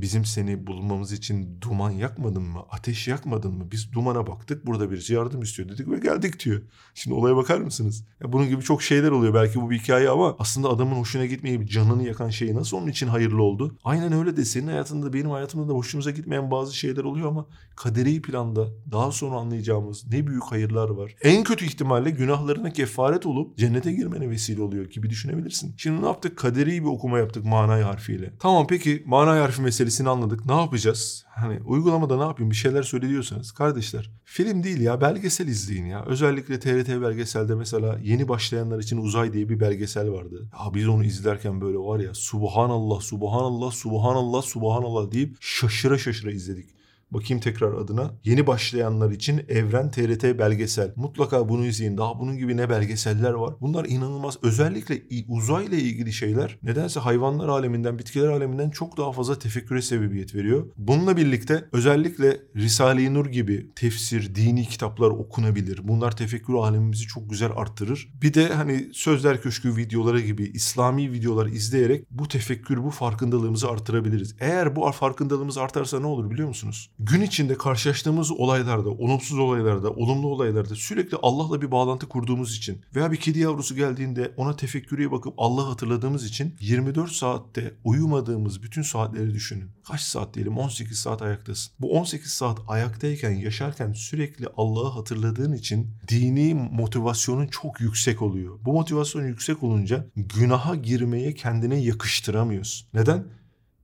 bizim 0.00 0.24
seni 0.24 0.66
bulmamız 0.66 1.12
için 1.12 1.60
duman 1.60 1.90
yakmadın 1.90 2.42
mı? 2.42 2.62
Ateş 2.70 3.08
yakmadın 3.08 3.52
mı? 3.54 3.64
Biz 3.72 3.92
dumana 3.92 4.26
baktık. 4.26 4.66
Burada 4.66 4.90
birisi 4.90 5.14
yardım 5.14 5.42
istiyor 5.42 5.68
dedik 5.68 5.90
ve 5.90 5.98
geldik 5.98 6.44
diyor. 6.44 6.62
Şimdi 6.94 7.16
olaya 7.16 7.36
bakar 7.36 7.58
mısınız? 7.60 8.04
Ya 8.20 8.32
bunun 8.32 8.48
gibi 8.48 8.62
çok 8.62 8.82
şeyler 8.82 9.10
oluyor. 9.10 9.34
Belki 9.34 9.60
bu 9.60 9.70
bir 9.70 9.78
hikaye 9.78 10.08
ama 10.08 10.36
aslında 10.38 10.68
adamın 10.68 10.96
hoşuna 10.96 11.26
gitmeyip 11.26 11.70
canını 11.70 12.06
yakan 12.06 12.28
şey 12.28 12.54
nasıl 12.54 12.76
onun 12.76 12.86
için 12.88 13.08
hayırlı 13.08 13.42
oldu? 13.42 13.78
Aynen 13.84 14.12
öyle 14.12 14.36
de 14.36 14.44
senin 14.44 14.66
hayatında 14.66 15.12
benim 15.12 15.30
hayatımda 15.30 15.68
da 15.68 15.72
hoşumuza 15.72 16.10
gitmeyen 16.10 16.50
bazı 16.50 16.76
şeyler 16.76 17.04
oluyor 17.04 17.28
ama 17.28 17.46
kaderi 17.76 18.22
planda 18.22 18.68
daha 18.92 19.12
sonra 19.12 19.36
anlayacağımız 19.36 20.06
ne 20.12 20.26
büyük 20.26 20.42
hayırlar 20.42 20.88
var. 20.88 21.14
En 21.22 21.44
kötü 21.44 21.64
ihtimalle 21.64 22.10
günahlarına 22.10 22.72
kefaret 22.72 23.26
olup 23.26 23.58
cennete 23.58 23.92
girmene 23.92 24.30
vesile 24.30 24.62
oluyor 24.62 24.84
gibi 24.84 25.10
düşünebilirsin. 25.10 25.74
Şimdi 25.76 26.02
ne 26.02 26.06
yaptık? 26.06 26.38
Kaderi 26.38 26.82
bir 26.82 26.88
okuma 26.88 27.18
yaptık 27.18 27.44
manay 27.44 27.82
harfiyle. 27.82 28.32
Tamam 28.38 28.66
peki 28.66 29.02
manay 29.06 29.40
harfi 29.40 29.62
meselesini 29.82 30.08
anladık. 30.08 30.46
Ne 30.46 30.60
yapacağız? 30.60 31.24
Hani 31.28 31.60
uygulamada 31.66 32.16
ne 32.16 32.22
yapayım 32.22 32.50
bir 32.50 32.56
şeyler 32.56 32.82
söyle 32.82 33.08
diyorsanız 33.08 33.52
kardeşler 33.52 34.10
film 34.24 34.62
değil 34.62 34.80
ya 34.80 35.00
belgesel 35.00 35.46
izleyin 35.46 35.86
ya. 35.86 36.04
Özellikle 36.06 36.60
TRT 36.60 36.88
belgeselde 37.02 37.54
mesela 37.54 37.98
yeni 38.02 38.28
başlayanlar 38.28 38.78
için 38.78 38.96
Uzay 38.96 39.32
diye 39.32 39.48
bir 39.48 39.60
belgesel 39.60 40.10
vardı. 40.10 40.48
Ya 40.52 40.74
biz 40.74 40.88
onu 40.88 41.04
izlerken 41.04 41.60
böyle 41.60 41.78
var 41.78 42.00
ya 42.00 42.14
subhanallah 42.14 43.00
subhanallah 43.00 43.70
subhanallah 43.70 44.42
subhanallah 44.42 45.12
deyip 45.12 45.36
şaşıra 45.40 45.98
şaşıra 45.98 46.30
izledik. 46.30 46.81
Bakayım 47.12 47.40
tekrar 47.40 47.74
adına. 47.74 48.10
Yeni 48.24 48.46
başlayanlar 48.46 49.10
için 49.10 49.44
Evren 49.48 49.90
TRT 49.90 50.38
belgesel. 50.38 50.92
Mutlaka 50.96 51.48
bunu 51.48 51.66
izleyin. 51.66 51.98
Daha 51.98 52.20
bunun 52.20 52.36
gibi 52.36 52.56
ne 52.56 52.70
belgeseller 52.70 53.32
var. 53.32 53.54
Bunlar 53.60 53.84
inanılmaz. 53.84 54.38
Özellikle 54.42 55.02
uzayla 55.28 55.78
ilgili 55.78 56.12
şeyler 56.12 56.58
nedense 56.62 57.00
hayvanlar 57.00 57.48
aleminden, 57.48 57.98
bitkiler 57.98 58.28
aleminden 58.28 58.70
çok 58.70 58.96
daha 58.96 59.12
fazla 59.12 59.38
tefekküre 59.38 59.82
sebebiyet 59.82 60.34
veriyor. 60.34 60.66
Bununla 60.76 61.16
birlikte 61.16 61.64
özellikle 61.72 62.40
Risale-i 62.56 63.14
Nur 63.14 63.26
gibi 63.26 63.72
tefsir, 63.74 64.34
dini 64.34 64.68
kitaplar 64.68 65.10
okunabilir. 65.10 65.80
Bunlar 65.84 66.16
tefekkür 66.16 66.54
alemimizi 66.54 67.06
çok 67.06 67.30
güzel 67.30 67.50
arttırır. 67.56 68.12
Bir 68.22 68.34
de 68.34 68.48
hani 68.48 68.88
Sözler 68.92 69.42
Köşkü 69.42 69.76
videoları 69.76 70.20
gibi 70.20 70.50
İslami 70.54 71.12
videolar 71.12 71.46
izleyerek 71.46 72.06
bu 72.10 72.28
tefekkür, 72.28 72.84
bu 72.84 72.90
farkındalığımızı 72.90 73.68
artırabiliriz. 73.68 74.36
Eğer 74.40 74.76
bu 74.76 74.92
farkındalığımız 74.92 75.58
artarsa 75.58 76.00
ne 76.00 76.06
olur 76.06 76.30
biliyor 76.30 76.48
musunuz? 76.48 76.90
Gün 77.04 77.20
içinde 77.20 77.54
karşılaştığımız 77.54 78.30
olaylarda, 78.30 78.90
olumsuz 78.90 79.38
olaylarda, 79.38 79.90
olumlu 79.90 80.28
olaylarda 80.28 80.74
sürekli 80.74 81.16
Allah'la 81.22 81.62
bir 81.62 81.70
bağlantı 81.70 82.08
kurduğumuz 82.08 82.56
için 82.56 82.82
veya 82.94 83.12
bir 83.12 83.16
kedi 83.16 83.38
yavrusu 83.38 83.76
geldiğinde 83.76 84.34
ona 84.36 84.56
tefekkürüye 84.56 85.10
bakıp 85.10 85.34
Allah'ı 85.38 85.64
hatırladığımız 85.64 86.26
için 86.26 86.54
24 86.60 87.10
saatte 87.10 87.74
uyumadığımız 87.84 88.62
bütün 88.62 88.82
saatleri 88.82 89.34
düşünün. 89.34 89.70
Kaç 89.84 90.00
saat 90.00 90.34
diyelim? 90.34 90.58
18 90.58 90.98
saat 90.98 91.22
ayaktasın. 91.22 91.72
Bu 91.80 91.98
18 91.98 92.32
saat 92.32 92.58
ayaktayken, 92.68 93.30
yaşarken 93.30 93.92
sürekli 93.92 94.46
Allah'ı 94.56 94.90
hatırladığın 94.90 95.52
için 95.52 95.90
dini 96.08 96.54
motivasyonun 96.54 97.46
çok 97.46 97.80
yüksek 97.80 98.22
oluyor. 98.22 98.58
Bu 98.64 98.72
motivasyon 98.72 99.26
yüksek 99.26 99.62
olunca 99.62 100.06
günaha 100.16 100.82
girmeye 100.82 101.34
kendine 101.34 101.76
yakıştıramıyorsun. 101.76 102.88
Neden? 102.94 103.24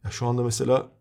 Ya 0.04 0.10
şu 0.10 0.26
anda 0.26 0.42
mesela 0.42 0.97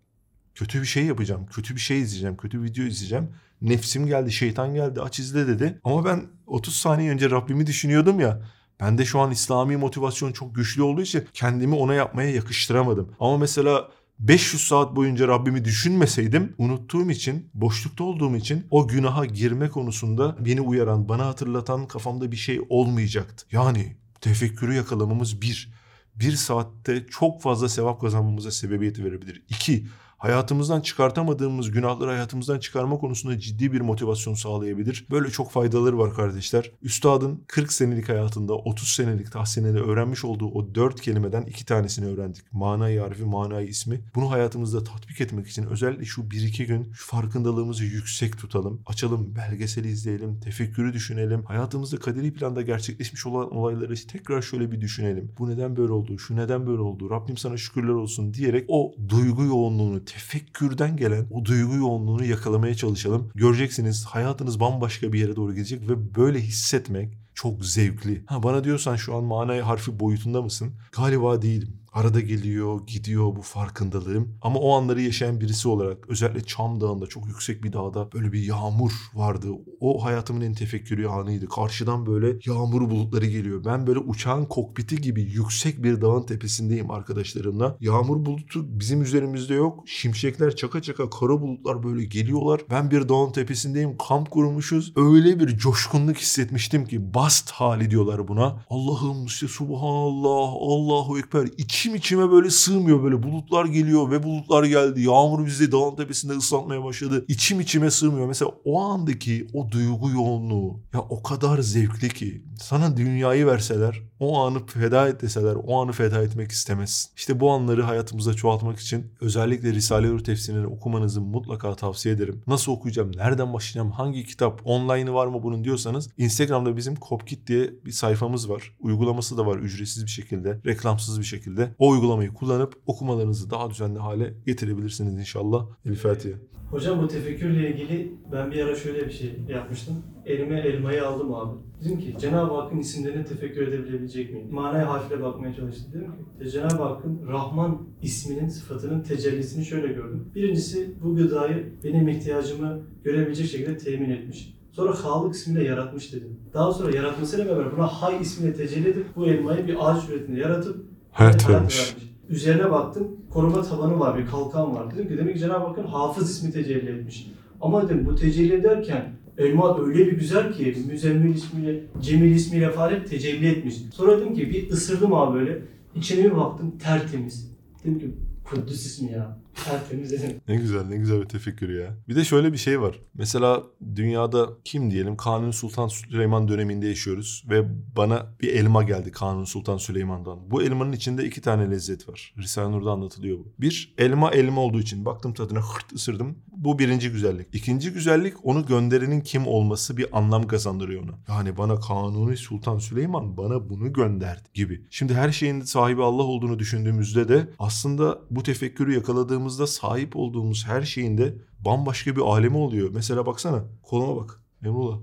kötü 0.58 0.82
bir 0.82 0.88
şey 0.88 1.06
yapacağım, 1.06 1.46
kötü 1.46 1.76
bir 1.76 1.80
şey 1.80 2.02
izleyeceğim, 2.02 2.38
kötü 2.38 2.64
video 2.64 2.86
izleyeceğim. 2.86 3.30
Nefsim 3.62 4.08
geldi, 4.08 4.32
şeytan 4.32 4.74
geldi, 4.74 5.02
aç 5.02 5.20
izle 5.20 5.48
dedi. 5.48 5.80
Ama 5.84 6.06
ben 6.06 6.26
30 6.48 6.76
saniye 6.76 7.12
önce 7.12 7.30
Rabbimi 7.30 7.68
düşünüyordum 7.68 8.20
ya. 8.20 8.42
Ben 8.80 8.98
de 8.98 9.06
şu 9.06 9.20
an 9.20 9.32
İslami 9.32 9.78
motivasyon 9.78 10.32
çok 10.32 10.56
güçlü 10.56 10.82
olduğu 10.82 11.02
için 11.02 11.26
kendimi 11.34 11.76
ona 11.76 11.94
yapmaya 11.94 12.32
yakıştıramadım. 12.32 13.12
Ama 13.20 13.38
mesela 13.38 13.90
500 14.20 14.68
saat 14.68 14.96
boyunca 14.96 15.28
Rabbimi 15.28 15.66
düşünmeseydim 15.66 16.56
unuttuğum 16.58 17.12
için, 17.12 17.50
boşlukta 17.54 18.04
olduğum 18.04 18.36
için 18.36 18.68
o 18.72 18.88
günaha 18.88 19.34
girme 19.34 19.70
konusunda 19.70 20.36
beni 20.46 20.62
uyaran, 20.62 21.10
bana 21.10 21.26
hatırlatan 21.26 21.88
kafamda 21.88 22.32
bir 22.32 22.38
şey 22.38 22.62
olmayacaktı. 22.70 23.46
Yani 23.52 23.96
tefekkürü 24.22 24.74
yakalamamız 24.74 25.42
bir. 25.42 25.78
Bir 26.16 26.32
saatte 26.32 27.06
çok 27.10 27.42
fazla 27.42 27.70
sevap 27.70 28.02
kazanmamıza 28.02 28.52
sebebiyet 28.52 29.00
verebilir. 29.00 29.44
İki, 29.50 29.88
hayatımızdan 30.18 30.82
çıkartamadığımız 30.82 31.72
günahları 31.72 32.10
hayatımızdan 32.10 32.60
çıkarma 32.60 32.98
konusunda 32.98 33.40
ciddi 33.40 33.72
bir 33.74 33.82
motivasyon 33.82 34.34
sağlayabilir. 34.34 35.06
Böyle 35.12 35.30
çok 35.30 35.52
faydaları 35.52 35.98
var 35.98 36.14
kardeşler. 36.14 36.72
Üstadın 36.82 37.44
40 37.48 37.74
senelik 37.74 38.10
hayatında 38.10 38.54
30 38.54 38.88
senelik 38.88 39.32
tahsinede 39.32 39.80
öğrenmiş 39.80 40.26
olduğu 40.26 40.48
o 40.48 40.76
4 40.76 41.02
kelimeden 41.02 41.42
iki 41.42 41.66
tanesini 41.66 42.06
öğrendik. 42.06 42.54
Manayı 42.54 43.00
harfi, 43.00 43.24
manayı 43.24 43.68
ismi. 43.68 44.02
Bunu 44.16 44.32
hayatımızda 44.32 44.84
tatbik 44.84 45.22
etmek 45.22 45.48
için 45.48 45.64
özellikle 45.64 46.06
şu 46.06 46.22
1-2 46.22 46.66
gün 46.66 46.92
şu 46.94 47.08
farkındalığımızı 47.08 47.84
yüksek 47.84 48.38
tutalım. 48.38 48.82
Açalım, 48.86 49.36
belgeseli 49.36 49.88
izleyelim, 49.88 50.40
tefekkürü 50.40 50.94
düşünelim. 50.94 51.44
Hayatımızda 51.44 51.98
kaderi 51.98 52.34
planda 52.34 52.62
gerçekleşmiş 52.62 53.26
olan 53.26 53.56
olayları 53.56 54.08
tekrar 54.08 54.42
şöyle 54.42 54.72
bir 54.72 54.82
düşünelim. 54.82 55.32
Bu 55.40 55.50
neden 55.50 55.76
böyle 55.76 55.92
oldu? 55.92 56.20
Şu 56.20 56.36
neden 56.36 56.68
böyle 56.68 56.82
oldu? 56.82 57.10
Rabbim 57.10 57.38
sana 57.38 57.58
şükürler 57.58 57.94
olsun 57.94 58.34
diyerek 58.34 58.66
o 58.68 58.94
duygu 59.10 59.44
yoğunluğunu, 59.44 60.06
tefekkürden 60.08 60.98
gelen 60.98 61.28
o 61.32 61.46
duygu 61.46 61.76
yoğunluğunu 61.76 62.26
yakalamaya 62.26 62.76
çalışalım. 62.76 63.32
Göreceksiniz 63.36 64.06
hayatınız 64.06 64.60
bambaşka 64.60 65.14
bir 65.14 65.20
yere 65.20 65.36
doğru 65.36 65.54
gidecek 65.54 65.90
ve 65.90 66.16
böyle 66.16 66.42
hissetmek 66.42 67.18
çok 67.34 67.66
zevkli. 67.66 68.24
Ha 68.26 68.44
bana 68.44 68.64
diyorsan 68.64 68.96
şu 68.96 69.16
an 69.16 69.24
manayı 69.24 69.62
harfi 69.62 70.00
boyutunda 70.00 70.42
mısın? 70.42 70.74
Galiba 70.92 71.42
değilim. 71.42 71.80
Arada 71.94 72.20
geliyor, 72.20 72.80
gidiyor 72.88 73.36
bu 73.36 73.42
farkındalığım. 73.42 74.38
Ama 74.42 74.60
o 74.60 74.74
anları 74.74 75.02
yaşayan 75.02 75.42
birisi 75.42 75.68
olarak 75.68 76.10
özellikle 76.10 76.46
Çam 76.46 76.82
Dağı'nda 76.82 77.08
çok 77.08 77.28
yüksek 77.28 77.64
bir 77.64 77.74
dağda 77.74 78.12
böyle 78.14 78.32
bir 78.32 78.44
yağmur 78.44 78.92
vardı. 79.14 79.48
O 79.80 80.06
hayatımın 80.06 80.42
en 80.42 80.54
tefekkürü 80.54 81.08
anıydı. 81.08 81.50
Karşıdan 81.50 82.06
böyle 82.06 82.40
yağmur 82.46 82.90
bulutları 82.90 83.26
geliyor. 83.26 83.66
Ben 83.66 83.88
böyle 83.88 84.00
uçağın 84.00 84.46
kokpiti 84.46 84.96
gibi 84.96 85.22
yüksek 85.22 85.84
bir 85.84 86.02
dağın 86.02 86.24
tepesindeyim 86.24 86.92
arkadaşlarımla. 86.92 87.78
Yağmur 87.80 88.26
bulutu 88.26 88.80
bizim 88.80 89.02
üzerimizde 89.02 89.54
yok. 89.54 89.84
Şimşekler 89.88 90.56
çaka 90.56 90.82
çaka 90.82 91.10
kara 91.10 91.42
bulutlar 91.42 91.84
böyle 91.84 92.06
geliyorlar. 92.06 92.62
Ben 92.70 92.92
bir 92.92 93.10
dağın 93.10 93.32
tepesindeyim. 93.32 93.98
Kamp 94.10 94.32
kurmuşuz. 94.32 94.94
Öyle 94.96 95.40
bir 95.40 95.58
coşkunluk 95.58 96.18
hissetmiştim 96.18 96.86
ki 96.86 97.14
bast 97.14 97.52
hali 97.52 97.92
diyorlar 97.92 98.28
buna. 98.28 98.66
Allah'ım 98.70 99.26
işte 99.26 99.48
subhanallah, 99.48 100.54
Allahu 100.54 101.20
Ekber. 101.20 101.48
İçim 101.88 101.96
içime 101.96 102.32
böyle 102.32 102.50
sığmıyor 102.50 103.04
böyle 103.04 103.24
bulutlar 103.24 103.66
geliyor 103.66 104.12
ve 104.12 104.24
bulutlar 104.24 104.64
geldi. 104.64 105.02
Yağmur 105.02 105.46
bizi 105.46 105.72
dağın 105.72 105.96
tepesinde 105.96 106.34
ıslatmaya 106.34 106.84
başladı. 106.84 107.26
İçim 107.28 107.60
içime 107.60 107.92
sığmıyor. 107.92 108.28
Mesela 108.28 108.52
o 108.66 108.82
andaki 108.82 109.48
o 109.54 109.72
duygu 109.72 110.10
yoğunluğu 110.10 110.80
ya 110.94 111.00
o 111.00 111.24
kadar 111.24 111.60
zevkli 111.60 112.10
ki 112.10 112.44
sana 112.62 112.98
dünyayı 112.98 113.46
verseler 113.46 114.02
o 114.20 114.40
anı 114.40 114.66
feda 114.66 115.08
et 115.08 115.22
deseler 115.22 115.56
o 115.56 115.82
anı 115.82 115.92
feda 115.92 116.24
etmek 116.24 116.52
istemezsin. 116.52 117.12
İşte 117.16 117.40
bu 117.40 117.52
anları 117.52 117.84
hayatımızda 117.84 118.34
çoğaltmak 118.34 118.80
için 118.80 119.06
özellikle 119.22 119.74
Risale-i 119.74 120.24
tefsirini 120.24 120.68
okumanızı 120.68 121.22
mutlaka 121.22 121.76
tavsiye 121.76 122.16
ederim. 122.16 122.42
Nasıl 122.48 122.72
okuyacağım, 122.72 123.12
nereden 123.16 123.54
başlayacağım, 123.54 123.92
hangi 123.92 124.26
kitap, 124.26 124.62
online'ı 124.66 125.14
var 125.14 125.28
mı 125.28 125.44
bunun 125.44 125.64
diyorsanız 125.64 126.10
Instagram'da 126.18 126.78
bizim 126.78 126.96
Kopkit 126.96 127.48
diye 127.48 127.74
bir 127.86 127.92
sayfamız 127.92 128.50
var. 128.50 128.76
Uygulaması 128.80 129.38
da 129.38 129.46
var 129.46 129.58
ücretsiz 129.58 130.06
bir 130.06 130.12
şekilde, 130.12 130.60
reklamsız 130.66 131.20
bir 131.20 131.26
şekilde. 131.26 131.76
O 131.80 131.90
uygulamayı 131.90 132.34
kullanıp 132.34 132.76
okumalarınızı 132.86 133.50
daha 133.50 133.70
düzenli 133.70 134.00
hale 134.00 134.34
getirebilirsiniz 134.46 135.14
inşallah. 135.14 135.66
El 135.86 135.96
Fatiha. 135.96 136.38
Hocam 136.72 137.02
bu 137.02 137.08
tefekkürle 137.08 137.72
ilgili 137.72 138.14
ben 138.32 138.52
bir 138.52 138.66
ara 138.66 138.76
şöyle 138.76 139.06
bir 139.06 139.12
şey 139.12 139.40
yapmıştım. 139.48 140.04
Elime 140.26 140.60
elmayı 140.60 141.08
aldım 141.08 141.34
abi. 141.34 141.58
Dedim 141.86 142.00
ki 142.00 142.16
Cenab-ı 142.20 142.54
Hakk'ın 142.54 142.78
isimlerine 142.80 143.26
tefekkür 143.26 143.68
edebilecek 143.68 144.34
miyim? 144.34 144.48
Manaya 144.52 144.90
harfle 144.90 145.22
bakmaya 145.24 145.54
çalıştım. 145.56 145.86
Dedim 145.94 146.06
ki 146.12 146.46
"E, 146.46 146.50
Cenab-ı 146.50 146.84
Hakk'ın 146.84 147.22
Rahman 147.28 147.78
isminin 148.02 148.50
sıfatının 148.50 149.02
tecellisini 149.04 149.66
şöyle 149.66 149.88
gördüm. 149.88 150.26
Birincisi 150.36 150.92
bu 151.04 151.16
gıdayı 151.16 151.74
benim 151.84 152.08
ihtiyacımı 152.08 152.80
görebilecek 153.04 153.48
şekilde 153.48 153.78
temin 153.78 154.10
etmiş. 154.10 154.58
Sonra 154.72 155.04
Halık 155.04 155.36
ismiyle 155.36 155.64
yaratmış 155.64 156.14
dedim. 156.14 156.40
Daha 156.54 156.72
sonra 156.74 156.96
yaratmasıyla 156.96 157.46
beraber 157.46 157.78
buna 157.78 157.88
Hay 157.88 158.22
ismiyle 158.22 158.54
tecelli 158.56 158.90
edip 158.90 159.06
bu 159.16 159.26
elmayı 159.28 159.68
bir 159.68 159.76
ağaç 159.80 160.04
suretinde 160.04 160.40
yaratıp 160.40 160.86
Hayat 161.12 161.50
vermiş. 161.50 161.96
Üzerine 162.30 162.72
baktım. 162.72 163.08
Koruma 163.30 163.62
tabanı 163.62 164.00
var, 164.00 164.18
bir 164.18 164.26
kalkan 164.26 164.76
var. 164.76 164.94
Dedim 164.94 165.08
ki 165.08 165.18
demek 165.18 165.34
ki 165.34 165.40
Cenab-ı 165.40 165.68
Hakk'ın 165.68 165.84
hafız 165.84 166.30
ismi 166.32 166.52
tecelli 166.52 166.90
etmiş. 166.90 167.32
Ama 167.62 167.84
dedim 167.84 168.06
bu 168.06 168.16
tecelli 168.16 168.54
ederken 168.54 169.17
elma 169.38 169.86
öyle 169.86 170.08
bir 170.08 170.12
güzel 170.12 170.54
ki 170.54 170.78
Müzemmil 170.88 171.36
ismiyle, 171.36 171.84
Cemil 172.02 172.32
ismiyle 172.32 172.72
falan 172.72 172.92
hep 172.92 173.10
tecelli 173.10 173.48
etmiş. 173.48 173.76
Sonra 173.94 174.18
dedim 174.18 174.36
ki 174.36 174.50
bir 174.50 174.72
ısırdım 174.72 175.14
abi 175.14 175.40
böyle. 175.40 175.62
İçine 175.96 176.24
bir 176.24 176.36
baktım 176.36 176.78
tertemiz. 176.78 177.52
Dedim 177.84 178.00
ki 178.00 178.12
Kudüs 178.50 178.86
ismi 178.86 179.12
ya. 179.12 179.40
Tertemiz. 179.66 180.14
Ne 180.48 180.56
güzel 180.56 180.86
ne 180.86 180.98
güzel 180.98 181.22
bir 181.22 181.26
tefekkür 181.26 181.70
ya. 181.70 181.98
Bir 182.08 182.16
de 182.16 182.24
şöyle 182.24 182.54
bir 182.54 182.58
şey 182.58 182.82
var. 182.82 183.00
Mesela 183.14 183.64
dünyada 183.96 184.50
kim 184.64 184.92
diyelim 184.92 185.18
Kanuni 185.18 185.54
Sultan 185.54 185.88
Süleyman 185.88 186.48
döneminde 186.48 186.88
yaşıyoruz 186.88 187.44
ve 187.50 187.64
bana 187.96 188.26
bir 188.42 188.54
elma 188.54 188.84
geldi 188.84 189.12
Kanuni 189.12 189.48
Sultan 189.48 189.78
Süleyman'dan. 189.78 190.52
Bu 190.52 190.64
elmanın 190.64 190.92
içinde 190.92 191.26
iki 191.26 191.42
tane 191.42 191.72
lezzet 191.72 192.10
var. 192.10 192.34
Risale-i 192.38 192.72
Nur'da 192.72 192.92
anlatılıyor 192.92 193.38
bu. 193.38 193.54
Bir 193.60 193.94
elma 193.98 194.32
elma 194.32 194.62
olduğu 194.62 194.80
için 194.80 195.06
baktım 195.06 195.34
tadına 195.34 195.60
hırt 195.60 195.94
ısırdım. 195.94 196.38
Bu 196.48 196.80
birinci 196.80 197.12
güzellik. 197.12 197.48
İkinci 197.54 197.92
güzellik 197.92 198.34
onu 198.44 198.66
gönderenin 198.66 199.22
kim 199.22 199.48
olması 199.48 199.98
bir 199.98 200.18
anlam 200.18 200.48
kazandırıyor 200.48 201.04
ona. 201.04 201.36
Yani 201.36 201.58
bana 201.58 201.80
Kanuni 201.80 202.38
Sultan 202.38 202.78
Süleyman 202.78 203.38
bana 203.38 203.70
bunu 203.70 203.94
gönderdi 203.94 204.50
gibi. 204.54 204.86
Şimdi 204.90 205.14
her 205.14 205.32
şeyin 205.32 205.62
sahibi 205.62 206.04
Allah 206.04 206.24
olduğunu 206.24 206.60
düşündüğümüzde 206.60 207.30
de 207.30 207.50
aslında 207.60 208.20
bu 208.38 208.44
tefekkürü 208.44 208.94
yakaladığımızda 208.94 209.68
sahip 209.68 210.16
olduğumuz 210.16 210.66
her 210.68 210.82
şeyin 210.82 211.18
de 211.18 211.36
bambaşka 211.60 212.16
bir 212.16 212.22
alemi 212.22 212.58
oluyor. 212.58 212.90
Mesela 212.94 213.26
baksana 213.26 213.64
koluma 213.84 214.16
bak 214.16 214.42
Emrullah. 214.64 215.00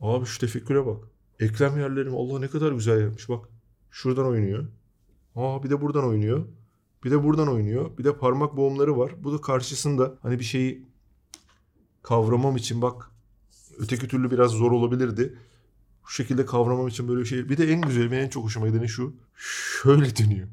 Abi 0.00 0.26
şu 0.26 0.38
tefekküre 0.38 0.86
bak. 0.86 1.04
Eklem 1.40 1.78
yerlerim 1.78 2.14
Allah 2.14 2.38
ne 2.38 2.48
kadar 2.48 2.72
güzel 2.72 3.00
yapmış 3.00 3.28
bak. 3.28 3.48
Şuradan 3.90 4.26
oynuyor. 4.26 4.66
Aa 5.36 5.62
bir 5.62 5.70
de 5.70 5.80
buradan 5.80 6.04
oynuyor. 6.04 6.46
Bir 7.04 7.10
de 7.10 7.24
buradan 7.24 7.48
oynuyor. 7.48 7.98
Bir 7.98 8.04
de 8.04 8.16
parmak 8.16 8.56
boğumları 8.56 8.98
var. 8.98 9.12
Bu 9.24 9.32
da 9.32 9.40
karşısında 9.40 10.14
hani 10.22 10.38
bir 10.38 10.44
şeyi 10.44 10.86
kavramam 12.02 12.56
için 12.56 12.82
bak 12.82 13.10
öteki 13.78 14.08
türlü 14.08 14.30
biraz 14.30 14.50
zor 14.50 14.72
olabilirdi. 14.72 15.38
Bu 16.04 16.10
şekilde 16.10 16.46
kavramam 16.46 16.88
için 16.88 17.08
böyle 17.08 17.20
bir 17.20 17.26
şey. 17.26 17.48
Bir 17.48 17.56
de 17.56 17.72
en 17.72 17.80
güzeli 17.80 18.10
benim 18.10 18.24
en 18.24 18.28
çok 18.28 18.44
hoşuma 18.44 18.68
gideni 18.68 18.88
şu. 18.88 19.14
Şöyle 19.34 20.16
dönüyor. 20.16 20.48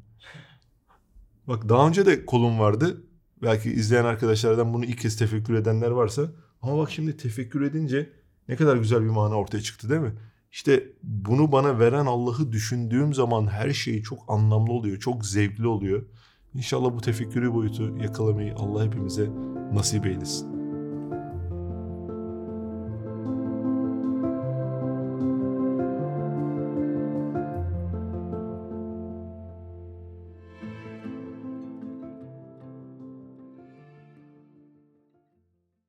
Bak 1.47 1.69
daha 1.69 1.87
önce 1.87 2.05
de 2.05 2.25
kolum 2.25 2.59
vardı. 2.59 3.03
Belki 3.41 3.71
izleyen 3.71 4.05
arkadaşlardan 4.05 4.73
bunu 4.73 4.85
ilk 4.85 4.99
kez 4.99 5.17
tefekkür 5.17 5.53
edenler 5.53 5.91
varsa. 5.91 6.21
Ama 6.61 6.77
bak 6.77 6.91
şimdi 6.91 7.17
tefekkür 7.17 7.61
edince 7.61 8.09
ne 8.47 8.55
kadar 8.55 8.77
güzel 8.77 9.01
bir 9.01 9.09
mana 9.09 9.35
ortaya 9.35 9.61
çıktı 9.61 9.89
değil 9.89 10.01
mi? 10.01 10.13
İşte 10.51 10.83
bunu 11.03 11.51
bana 11.51 11.79
veren 11.79 12.05
Allah'ı 12.05 12.51
düşündüğüm 12.51 13.13
zaman 13.13 13.47
her 13.47 13.69
şey 13.69 14.01
çok 14.01 14.19
anlamlı 14.27 14.73
oluyor. 14.73 14.99
Çok 14.99 15.25
zevkli 15.25 15.67
oluyor. 15.67 16.05
İnşallah 16.53 16.93
bu 16.93 17.01
tefekkürü 17.01 17.53
boyutu 17.53 17.97
yakalamayı 17.97 18.55
Allah 18.55 18.85
hepimize 18.85 19.29
nasip 19.73 20.05
eylesin. 20.05 20.54